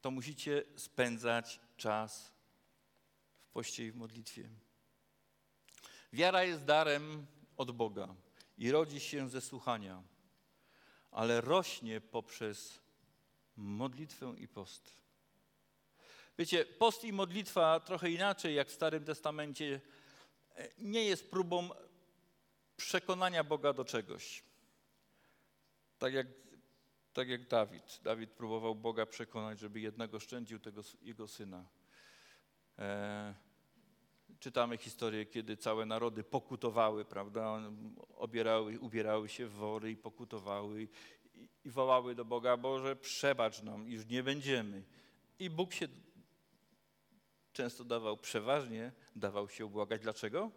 To 0.00 0.10
musicie 0.10 0.62
spędzać 0.76 1.60
czas 1.76 2.32
w 3.40 3.50
poście 3.50 3.86
i 3.86 3.90
w 3.90 3.96
modlitwie. 3.96 4.48
Wiara 6.12 6.44
jest 6.44 6.64
darem 6.64 7.26
od 7.56 7.70
Boga 7.70 8.14
i 8.58 8.70
rodzi 8.70 9.00
się 9.00 9.28
ze 9.28 9.40
słuchania, 9.40 10.02
ale 11.10 11.40
rośnie 11.40 12.00
poprzez 12.00 12.80
modlitwę 13.56 14.34
i 14.38 14.48
post. 14.48 14.97
Wiecie, 16.38 16.64
post 16.64 17.04
i 17.04 17.12
modlitwa 17.12 17.80
trochę 17.80 18.10
inaczej 18.10 18.54
jak 18.54 18.68
w 18.68 18.72
Starym 18.72 19.04
Testamencie 19.04 19.80
e, 20.56 20.68
nie 20.78 21.04
jest 21.04 21.30
próbą 21.30 21.70
przekonania 22.76 23.44
Boga 23.44 23.72
do 23.72 23.84
czegoś. 23.84 24.42
Tak 25.98 26.12
jak, 26.12 26.26
tak 27.12 27.28
jak 27.28 27.48
Dawid. 27.48 28.00
Dawid 28.02 28.30
próbował 28.30 28.74
Boga 28.74 29.06
przekonać, 29.06 29.60
żeby 29.60 29.80
jednego 29.80 30.20
szczędził 30.20 30.58
tego 30.58 30.82
jego 31.02 31.28
syna. 31.28 31.64
E, 32.78 33.34
czytamy 34.40 34.76
historię, 34.76 35.26
kiedy 35.26 35.56
całe 35.56 35.86
narody 35.86 36.24
pokutowały, 36.24 37.04
prawda? 37.04 37.60
Obierały, 38.16 38.80
ubierały 38.80 39.28
się 39.28 39.46
w 39.46 39.52
wory 39.52 39.90
i 39.90 39.96
pokutowały 39.96 40.82
i, 40.82 40.88
i 41.64 41.70
wołały 41.70 42.14
do 42.14 42.24
Boga, 42.24 42.56
Boże, 42.56 42.96
przebacz 42.96 43.62
nam, 43.62 43.90
już 43.90 44.06
nie 44.06 44.22
będziemy. 44.22 44.82
I 45.38 45.50
Bóg 45.50 45.72
się 45.72 45.88
często 47.58 47.84
dawał, 47.84 48.16
przeważnie 48.16 48.92
dawał 49.16 49.48
się 49.48 49.66
ubłagać. 49.66 50.02
Dlaczego? 50.02 50.50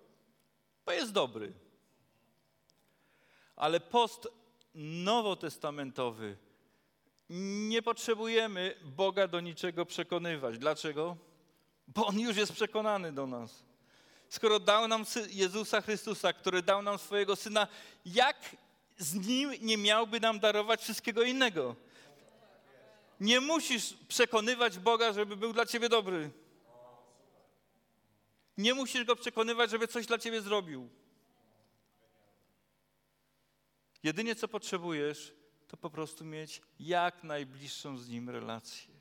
Bo 0.86 0.92
jest 0.92 1.12
dobry. 1.12 1.54
Ale 3.56 3.80
post 3.80 4.28
nowotestamentowy 4.76 6.38
nie 7.70 7.82
potrzebujemy 7.82 8.76
Boga 8.84 9.28
do 9.28 9.40
niczego 9.40 9.86
przekonywać. 9.86 10.58
Dlaczego? 10.58 11.18
Bo 11.88 12.06
On 12.06 12.20
już 12.20 12.38
jest 12.38 12.54
przekonany 12.54 13.12
do 13.12 13.28
nas. 13.28 13.64
Skoro 14.30 14.60
dał 14.60 14.88
nam 14.88 15.06
Jezusa 15.30 15.82
Chrystusa, 15.82 16.34
który 16.34 16.62
dał 16.62 16.82
nam 16.82 16.98
swojego 17.00 17.36
Syna, 17.36 17.68
jak 18.06 18.56
z 18.98 19.28
Nim 19.28 19.52
nie 19.62 19.78
miałby 19.78 20.20
nam 20.20 20.40
darować 20.40 20.82
wszystkiego 20.82 21.24
innego? 21.24 21.76
Nie 23.20 23.40
musisz 23.40 23.94
przekonywać 24.08 24.80
Boga, 24.80 25.14
żeby 25.14 25.38
był 25.38 25.54
dla 25.54 25.66
ciebie 25.66 25.90
dobry. 25.90 26.41
Nie 28.62 28.74
musisz 28.74 29.04
Go 29.04 29.16
przekonywać, 29.16 29.72
żeby 29.72 29.88
coś 29.88 30.06
dla 30.06 30.18
ciebie 30.18 30.42
zrobił. 30.42 30.90
Jedynie 34.04 34.36
co 34.36 34.48
potrzebujesz, 34.48 35.34
to 35.68 35.78
po 35.78 35.90
prostu 35.90 36.26
mieć 36.26 36.62
jak 36.80 37.24
najbliższą 37.24 37.98
z 37.98 38.10
Nim 38.10 38.30
relację. 38.30 38.94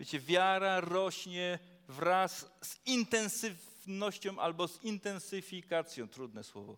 Wiecie, 0.00 0.20
wiara 0.20 0.80
rośnie 0.80 1.58
wraz 1.88 2.50
z 2.62 2.86
intensywnością 2.86 4.38
albo 4.40 4.68
z 4.68 4.84
intensyfikacją, 4.84 6.08
trudne 6.08 6.44
słowo, 6.44 6.76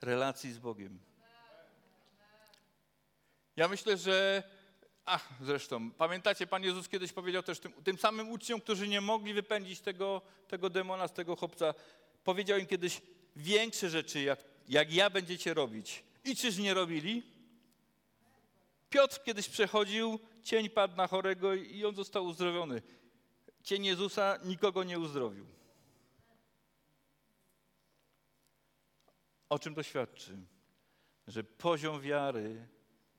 relacji 0.00 0.52
z 0.52 0.58
Bogiem. 0.58 0.98
Ja 3.56 3.68
myślę, 3.68 3.96
że. 3.96 4.42
A, 5.06 5.20
zresztą, 5.40 5.90
pamiętacie, 5.90 6.46
Pan 6.46 6.64
Jezus 6.64 6.88
kiedyś 6.88 7.12
powiedział 7.12 7.42
też 7.42 7.58
tym, 7.60 7.72
tym 7.72 7.98
samym 7.98 8.30
uczniom, 8.30 8.60
którzy 8.60 8.88
nie 8.88 9.00
mogli 9.00 9.34
wypędzić 9.34 9.80
tego, 9.80 10.22
tego 10.48 10.70
demona 10.70 11.08
z 11.08 11.12
tego 11.12 11.36
chłopca, 11.36 11.74
powiedział 12.24 12.58
im 12.58 12.66
kiedyś 12.66 13.00
większe 13.36 13.90
rzeczy, 13.90 14.22
jak, 14.22 14.44
jak 14.68 14.92
ja 14.92 15.10
będziecie 15.10 15.54
robić. 15.54 16.04
I 16.24 16.36
czyż 16.36 16.58
nie 16.58 16.74
robili? 16.74 17.22
Piotr 18.90 19.22
kiedyś 19.22 19.48
przechodził, 19.48 20.18
cień 20.42 20.70
padł 20.70 20.96
na 20.96 21.06
chorego 21.06 21.54
i 21.54 21.84
on 21.84 21.94
został 21.94 22.24
uzdrowiony. 22.24 22.82
Cień 23.62 23.84
Jezusa 23.84 24.38
nikogo 24.44 24.84
nie 24.84 24.98
uzdrowił. 24.98 25.46
O 29.48 29.58
czym 29.58 29.74
to 29.74 29.82
świadczy? 29.82 30.38
Że 31.26 31.44
poziom 31.44 32.00
wiary 32.00 32.68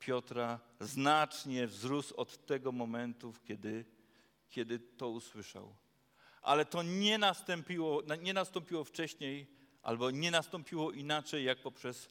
Piotra 0.06 0.60
znacznie 0.80 1.68
wzrósł 1.68 2.16
od 2.16 2.46
tego 2.46 2.72
momentu, 2.72 3.34
kiedy, 3.44 3.86
kiedy 4.50 4.80
to 4.80 5.10
usłyszał. 5.10 5.76
Ale 6.42 6.66
to 6.66 6.84
nie 6.84 7.18
nastąpiło, 7.18 8.02
nie 8.22 8.34
nastąpiło 8.34 8.84
wcześniej, 8.84 9.48
albo 9.82 10.12
nie 10.12 10.32
nastąpiło 10.32 10.92
inaczej, 10.92 11.44
jak 11.44 11.62
poprzez 11.62 12.10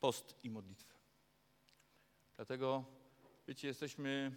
post 0.00 0.34
i 0.42 0.50
modlitwę. 0.50 0.94
Dlatego, 2.36 2.84
wiecie, 3.48 3.68
jesteśmy, 3.68 4.36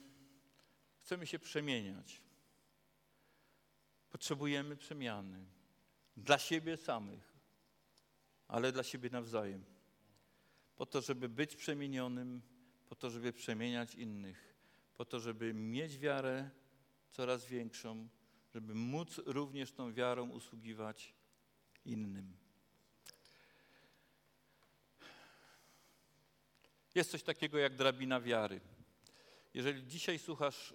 chcemy 1.01 1.27
się 1.27 1.39
przemieniać. 1.39 2.21
Potrzebujemy 4.09 4.77
przemiany 4.77 5.45
dla 6.17 6.37
siebie 6.37 6.77
samych, 6.77 7.33
ale 8.47 8.71
dla 8.71 8.83
siebie 8.83 9.09
nawzajem. 9.09 9.70
Po 10.81 10.85
to, 10.85 11.01
żeby 11.01 11.29
być 11.29 11.55
przemienionym, 11.55 12.41
po 12.89 12.95
to, 12.95 13.09
żeby 13.09 13.33
przemieniać 13.33 13.95
innych, 13.95 14.55
po 14.95 15.05
to, 15.05 15.19
żeby 15.19 15.53
mieć 15.53 15.97
wiarę 15.97 16.49
coraz 17.11 17.45
większą, 17.45 18.07
żeby 18.53 18.75
móc 18.75 19.21
również 19.25 19.71
tą 19.71 19.93
wiarą 19.93 20.29
usługiwać 20.29 21.13
innym. 21.85 22.37
Jest 26.95 27.11
coś 27.11 27.23
takiego 27.23 27.57
jak 27.57 27.75
drabina 27.75 28.21
wiary. 28.21 28.61
Jeżeli 29.53 29.87
dzisiaj 29.87 30.19
słuchasz 30.19 30.73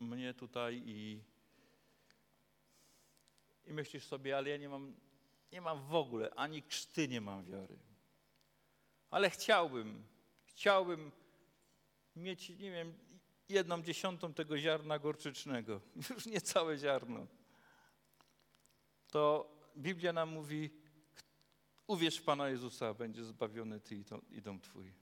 mnie 0.00 0.34
tutaj 0.34 0.82
i, 0.86 1.22
i 3.66 3.72
myślisz 3.72 4.04
sobie, 4.04 4.36
ale 4.36 4.50
ja 4.50 4.56
nie 4.56 4.68
mam, 4.68 4.94
nie 5.52 5.60
mam 5.60 5.82
w 5.86 5.94
ogóle, 5.94 6.34
ani 6.34 6.62
krzty 6.62 7.08
nie 7.08 7.20
mam 7.20 7.44
wiary. 7.44 7.91
Ale 9.12 9.30
chciałbym, 9.30 10.04
chciałbym 10.44 11.12
mieć, 12.16 12.48
nie 12.48 12.70
wiem, 12.70 12.94
jedną 13.48 13.82
dziesiątą 13.82 14.34
tego 14.34 14.58
ziarna 14.58 14.98
gorczycznego, 14.98 15.80
już 16.10 16.26
nie 16.26 16.40
całe 16.40 16.78
ziarno. 16.78 17.26
To 19.10 19.52
Biblia 19.76 20.12
nam 20.12 20.28
mówi, 20.28 20.70
uwierz 21.86 22.16
w 22.16 22.22
Pana 22.22 22.48
Jezusa, 22.48 22.94
będziesz 22.94 23.24
zbawiony 23.24 23.80
ty 23.80 23.94
i, 23.94 24.04
i 24.30 24.42
dom 24.42 24.60
twój. 24.60 24.92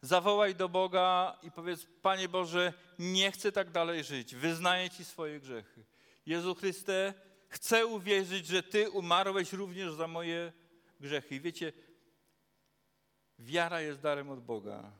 Zawołaj 0.00 0.54
do 0.54 0.68
Boga 0.68 1.38
i 1.42 1.50
powiedz, 1.50 1.86
Panie 2.02 2.28
Boże, 2.28 2.72
nie 2.98 3.32
chcę 3.32 3.52
tak 3.52 3.70
dalej 3.70 4.04
żyć, 4.04 4.34
wyznaję 4.34 4.90
Ci 4.90 5.04
swoje 5.04 5.40
grzechy. 5.40 5.84
Jezu 6.26 6.54
Chryste, 6.54 7.14
chcę 7.48 7.86
uwierzyć, 7.86 8.46
że 8.46 8.62
Ty 8.62 8.90
umarłeś 8.90 9.52
również 9.52 9.92
za 9.92 10.08
moje 10.08 10.52
grzechy. 11.00 11.34
I 11.34 11.40
wiecie, 11.40 11.72
wiara 13.38 13.80
jest 13.80 14.00
darem 14.00 14.30
od 14.30 14.40
Boga. 14.40 14.90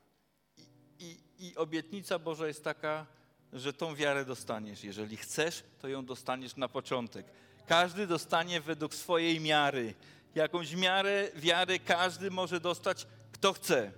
I, 0.98 1.18
i, 1.38 1.48
I 1.48 1.56
obietnica 1.56 2.18
Boża 2.18 2.46
jest 2.46 2.64
taka, 2.64 3.06
że 3.52 3.72
tą 3.72 3.94
wiarę 3.94 4.24
dostaniesz. 4.24 4.84
Jeżeli 4.84 5.16
chcesz, 5.16 5.64
to 5.78 5.88
ją 5.88 6.04
dostaniesz 6.04 6.56
na 6.56 6.68
początek. 6.68 7.26
Każdy 7.66 8.06
dostanie 8.06 8.60
według 8.60 8.94
swojej 8.94 9.40
miary. 9.40 9.94
Jakąś 10.34 10.74
miarę 10.74 11.28
wiary 11.34 11.78
każdy 11.78 12.30
może 12.30 12.60
dostać, 12.60 13.06
kto 13.32 13.52
chce. 13.52 13.92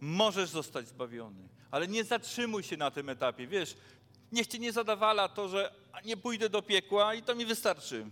Możesz 0.00 0.50
zostać 0.50 0.88
zbawiony, 0.88 1.48
ale 1.70 1.88
nie 1.88 2.04
zatrzymuj 2.04 2.62
się 2.62 2.76
na 2.76 2.90
tym 2.90 3.08
etapie. 3.08 3.46
Wiesz, 3.46 3.76
niech 4.32 4.46
cię 4.46 4.58
nie 4.58 4.72
zadawala 4.72 5.28
to, 5.28 5.48
że 5.48 5.72
nie 6.04 6.16
pójdę 6.16 6.48
do 6.48 6.62
piekła 6.62 7.14
i 7.14 7.22
to 7.22 7.34
mi 7.34 7.46
wystarczy. 7.46 8.06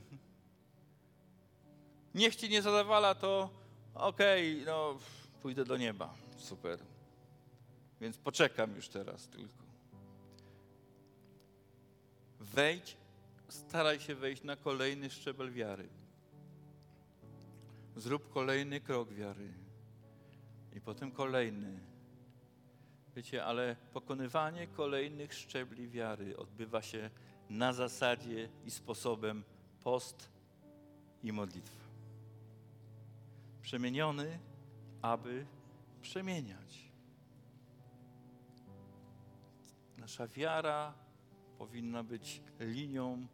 Niech 2.15 2.37
cię 2.37 2.49
nie 2.49 2.63
zadawala 2.63 3.15
to, 3.15 3.51
okej, 3.95 4.63
okay, 4.63 4.67
no 4.67 4.99
pójdę 5.43 5.65
do 5.65 5.77
nieba. 5.77 6.15
Super. 6.37 6.79
Więc 8.01 8.19
poczekam 8.19 8.77
już 8.77 8.89
teraz 8.89 9.29
tylko. 9.29 9.65
Wejdź, 12.41 12.97
staraj 13.49 14.01
się 14.01 14.15
wejść 14.15 14.43
na 14.43 14.57
kolejny 14.57 15.11
szczebel 15.11 15.53
wiary. 15.53 15.89
Zrób 17.97 18.33
kolejny 18.33 18.81
krok 18.81 19.13
wiary. 19.13 19.53
I 20.77 20.81
potem 20.81 21.11
kolejny. 21.11 21.81
Wiecie, 23.17 23.45
ale 23.45 23.77
pokonywanie 23.93 24.67
kolejnych 24.67 25.35
szczebli 25.35 25.89
wiary 25.89 26.37
odbywa 26.37 26.83
się 26.83 27.11
na 27.51 27.73
zasadzie 27.73 28.49
i 28.65 28.71
sposobem 28.71 29.45
post 29.83 30.29
i 31.23 31.33
modlitwa. 31.33 31.84
Przemieniony, 33.65 34.39
aby 35.03 35.47
przemieniać. 36.03 36.93
Nasza 39.99 40.29
wiara 40.29 40.95
powinna 41.59 42.03
być 42.03 42.43
linią 42.61 43.27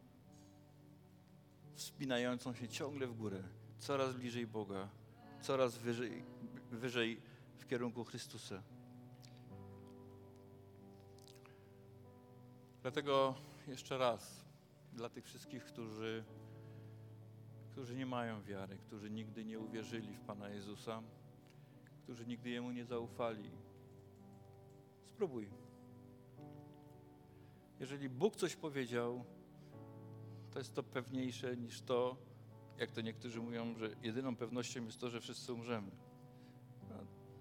wspinającą 1.75 2.53
się 2.53 2.67
ciągle 2.67 3.07
w 3.07 3.13
górę, 3.13 3.43
coraz 3.79 4.13
bliżej 4.15 4.47
Boga, 4.47 4.89
coraz 5.41 5.77
wyżej, 5.77 6.23
wyżej 6.71 7.21
w 7.57 7.67
kierunku 7.67 8.03
Chrystusa. 8.03 8.63
Dlatego 12.81 13.35
jeszcze 13.67 13.97
raz, 13.97 14.45
dla 14.93 15.09
tych 15.09 15.25
wszystkich, 15.25 15.65
którzy, 15.65 16.23
którzy 17.71 17.95
nie 17.95 18.05
mają 18.05 18.41
wiary, 18.41 18.77
którzy 18.77 19.11
nigdy 19.11 19.45
nie 19.45 19.59
uwierzyli 19.59 20.15
w 20.15 20.21
Pana 20.21 20.49
Jezusa, 20.49 21.03
którzy 22.03 22.25
nigdy 22.25 22.49
Jemu 22.49 22.71
nie 22.71 22.85
zaufali, 22.85 23.51
spróbuj. 25.05 25.49
Jeżeli 27.79 28.09
Bóg 28.09 28.35
coś 28.35 28.55
powiedział, 28.55 29.25
to 30.51 30.59
jest 30.59 30.75
to 30.75 30.83
pewniejsze 30.83 31.57
niż 31.57 31.81
to, 31.81 32.17
jak 32.77 32.91
to 32.91 33.01
niektórzy 33.01 33.41
mówią, 33.41 33.75
że 33.75 33.89
jedyną 34.01 34.35
pewnością 34.35 34.85
jest 34.85 34.99
to, 34.99 35.09
że 35.09 35.21
wszyscy 35.21 35.53
umrzemy. 35.53 35.91
No, 36.89 36.95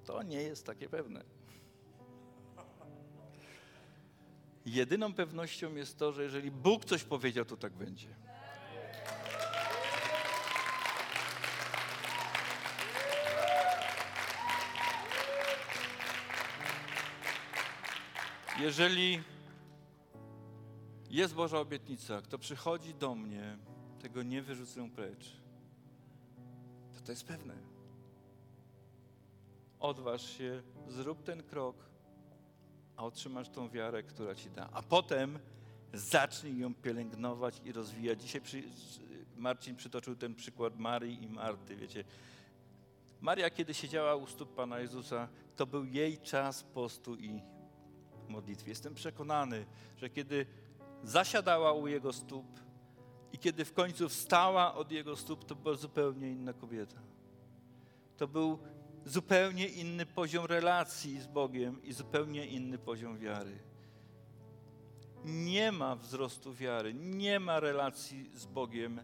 to 0.05 0.23
nie 0.23 0.43
jest 0.43 0.67
takie 0.67 0.89
pewne. 0.89 1.25
Jedyną 4.67 5.15
pewnością 5.15 5.75
jest 5.75 5.99
to, 5.99 6.13
że 6.13 6.23
jeżeli 6.23 6.51
Bóg 6.51 6.85
coś 6.85 7.05
powiedział, 7.05 7.45
to 7.45 7.57
tak 7.57 7.73
będzie. 7.73 8.20
Jeżeli 18.61 19.23
jest 21.11 21.35
Boża 21.35 21.59
obietnica, 21.59 22.23
kto 22.23 22.39
przychodzi 22.39 22.95
do 22.95 23.15
mnie, 23.15 23.59
tego 24.03 24.23
nie 24.23 24.43
wyrzucę 24.43 24.91
precz, 24.91 25.37
to 26.95 27.01
to 27.01 27.13
jest 27.13 27.25
pewne. 27.25 27.55
Odważ 29.79 30.39
się, 30.39 30.63
zrób 30.89 31.23
ten 31.23 31.43
krok, 31.43 31.77
a 32.97 33.05
otrzymasz 33.05 33.49
tą 33.49 33.69
wiarę, 33.69 34.03
która 34.03 34.35
ci 34.35 34.51
da. 34.51 34.69
A 34.73 34.83
potem 34.83 35.39
zacznij 35.93 36.59
ją 36.59 36.75
pielęgnować 36.75 37.61
i 37.65 37.73
rozwijać. 37.73 38.23
Dzisiaj 38.23 38.41
przy, 38.41 38.63
Marcin 39.37 39.77
przytoczył 39.77 40.17
ten 40.17 40.35
przykład 40.35 40.79
Marii 40.79 41.23
i 41.23 41.29
Marty. 41.29 41.77
Wiecie, 41.77 42.05
Maria, 43.21 43.51
kiedy 43.51 43.75
siedziała 43.75 44.17
u 44.17 44.27
stóp 44.27 44.55
Pana 44.55 44.79
Jezusa, 44.79 45.29
to 45.57 45.67
był 45.67 45.85
jej 45.85 46.19
czas 46.19 46.63
postu 46.63 47.17
i 47.17 47.43
modlitwy. 48.31 48.71
Jestem 48.71 48.95
przekonany, 48.95 49.67
że 49.97 50.11
kiedy 50.11 50.47
zasiadała 51.05 51.73
u 51.73 51.87
Jego 51.87 52.13
stóp 52.13 52.47
i 53.33 53.39
kiedy 53.39 53.65
w 53.65 53.73
końcu 53.73 54.09
wstała 54.09 54.75
od 54.75 54.93
Jego 54.93 55.17
stóp, 55.17 55.45
to 55.45 55.55
była 55.55 55.75
zupełnie 55.75 56.31
inna 56.31 56.53
kobieta. 56.53 57.01
To 58.17 58.29
był 58.29 58.59
zupełnie 59.05 59.67
inny 59.67 60.07
poziom 60.07 60.45
relacji 60.45 61.21
z 61.21 61.27
Bogiem 61.27 61.83
i 61.83 61.93
zupełnie 61.93 62.47
inny 62.47 62.79
poziom 62.79 63.19
wiary. 63.19 63.59
Nie 65.25 65.73
ma 65.73 65.97
wzrostu 65.97 66.55
wiary, 66.55 66.95
nie 66.95 67.41
ma 67.41 67.61
relacji 67.61 68.31
z 68.35 68.47
Bogiem, 68.47 69.01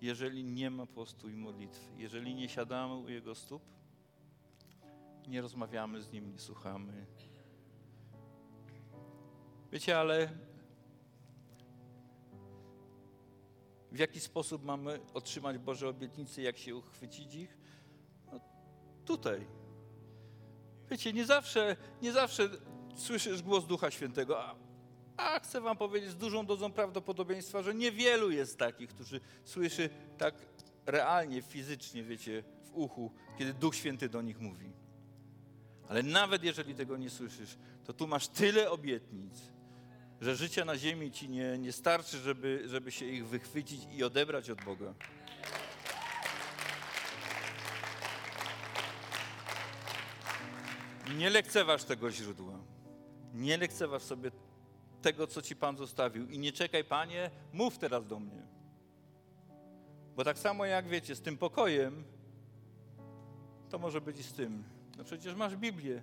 jeżeli 0.00 0.44
nie 0.44 0.70
ma 0.70 0.86
postu 0.86 1.28
i 1.28 1.36
modlitwy. 1.36 1.90
Jeżeli 1.96 2.34
nie 2.34 2.48
siadamy 2.48 2.94
u 2.94 3.08
Jego 3.08 3.34
stóp, 3.34 3.62
nie 5.28 5.40
rozmawiamy 5.40 6.02
z 6.02 6.12
Nim, 6.12 6.32
nie 6.32 6.38
słuchamy. 6.38 7.06
Wiecie, 9.72 9.98
ale 9.98 10.28
w 13.92 13.98
jaki 13.98 14.20
sposób 14.20 14.64
mamy 14.64 15.00
otrzymać 15.14 15.58
Boże 15.58 15.88
obietnice, 15.88 16.42
jak 16.42 16.58
się 16.58 16.76
uchwycić 16.76 17.34
ich? 17.34 17.58
tutaj. 19.08 19.46
Wiecie, 20.90 21.12
nie 21.12 21.24
zawsze, 21.26 21.76
nie 22.02 22.12
zawsze 22.12 22.48
słyszysz 22.96 23.42
głos 23.42 23.66
Ducha 23.66 23.90
Świętego, 23.90 24.44
a, 24.44 24.54
a 25.16 25.40
chcę 25.40 25.60
wam 25.60 25.76
powiedzieć 25.76 26.10
z 26.10 26.16
dużą 26.16 26.46
dozą 26.46 26.72
prawdopodobieństwa, 26.72 27.62
że 27.62 27.74
niewielu 27.74 28.30
jest 28.30 28.58
takich, 28.58 28.88
którzy 28.88 29.20
słyszy 29.44 29.90
tak 30.18 30.34
realnie, 30.86 31.42
fizycznie, 31.42 32.02
wiecie, 32.02 32.44
w 32.62 32.70
uchu, 32.74 33.12
kiedy 33.38 33.54
Duch 33.54 33.76
Święty 33.76 34.08
do 34.08 34.22
nich 34.22 34.40
mówi. 34.40 34.72
Ale 35.88 36.02
nawet 36.02 36.44
jeżeli 36.44 36.74
tego 36.74 36.96
nie 36.96 37.10
słyszysz, 37.10 37.56
to 37.84 37.92
tu 37.92 38.06
masz 38.06 38.28
tyle 38.28 38.70
obietnic, 38.70 39.34
że 40.20 40.36
życia 40.36 40.64
na 40.64 40.76
ziemi 40.76 41.10
ci 41.10 41.28
nie, 41.28 41.58
nie 41.58 41.72
starczy, 41.72 42.18
żeby, 42.18 42.62
żeby 42.66 42.92
się 42.92 43.06
ich 43.06 43.26
wychwycić 43.26 43.80
i 43.92 44.04
odebrać 44.04 44.50
od 44.50 44.64
Boga. 44.64 44.94
Nie 51.16 51.30
lekceważ 51.30 51.84
tego 51.84 52.10
źródła. 52.10 52.58
Nie 53.34 53.56
lekceważ 53.56 54.02
sobie 54.02 54.30
tego, 55.02 55.26
co 55.26 55.42
ci 55.42 55.56
Pan 55.56 55.76
zostawił. 55.76 56.28
I 56.28 56.38
nie 56.38 56.52
czekaj, 56.52 56.84
Panie, 56.84 57.30
mów 57.52 57.78
teraz 57.78 58.06
do 58.06 58.20
mnie. 58.20 58.42
Bo 60.16 60.24
tak 60.24 60.38
samo 60.38 60.64
jak 60.64 60.88
wiecie, 60.88 61.14
z 61.14 61.20
tym 61.20 61.38
pokojem, 61.38 62.04
to 63.70 63.78
może 63.78 64.00
być 64.00 64.18
i 64.18 64.22
z 64.22 64.32
tym. 64.32 64.64
No 64.98 65.04
przecież 65.04 65.34
masz 65.34 65.56
Biblię. 65.56 66.02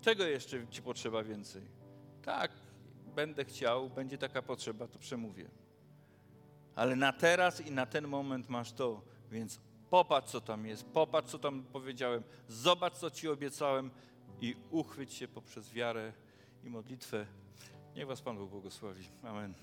Czego 0.00 0.24
jeszcze 0.24 0.68
ci 0.68 0.82
potrzeba 0.82 1.22
więcej? 1.22 1.62
Tak, 2.22 2.50
będę 3.16 3.44
chciał, 3.44 3.90
będzie 3.90 4.18
taka 4.18 4.42
potrzeba, 4.42 4.88
to 4.88 4.98
przemówię. 4.98 5.48
Ale 6.74 6.96
na 6.96 7.12
teraz 7.12 7.60
i 7.60 7.70
na 7.70 7.86
ten 7.86 8.08
moment 8.08 8.48
masz 8.48 8.72
to, 8.72 9.02
więc 9.30 9.60
popatrz, 9.90 10.30
co 10.30 10.40
tam 10.40 10.66
jest, 10.66 10.84
popatrz, 10.84 11.30
co 11.30 11.38
tam 11.38 11.64
powiedziałem, 11.72 12.22
zobacz, 12.48 12.94
co 12.94 13.10
ci 13.10 13.28
obiecałem, 13.28 13.90
i 14.40 14.54
uchwyć 14.70 15.14
się 15.14 15.28
poprzez 15.28 15.72
wiarę 15.72 16.12
i 16.64 16.70
modlitwę. 16.70 17.26
Niech 17.94 18.06
Was 18.06 18.22
Pan 18.22 18.36
Bóg 18.36 18.50
błogosławi. 18.50 19.08
Amen. 19.22 19.54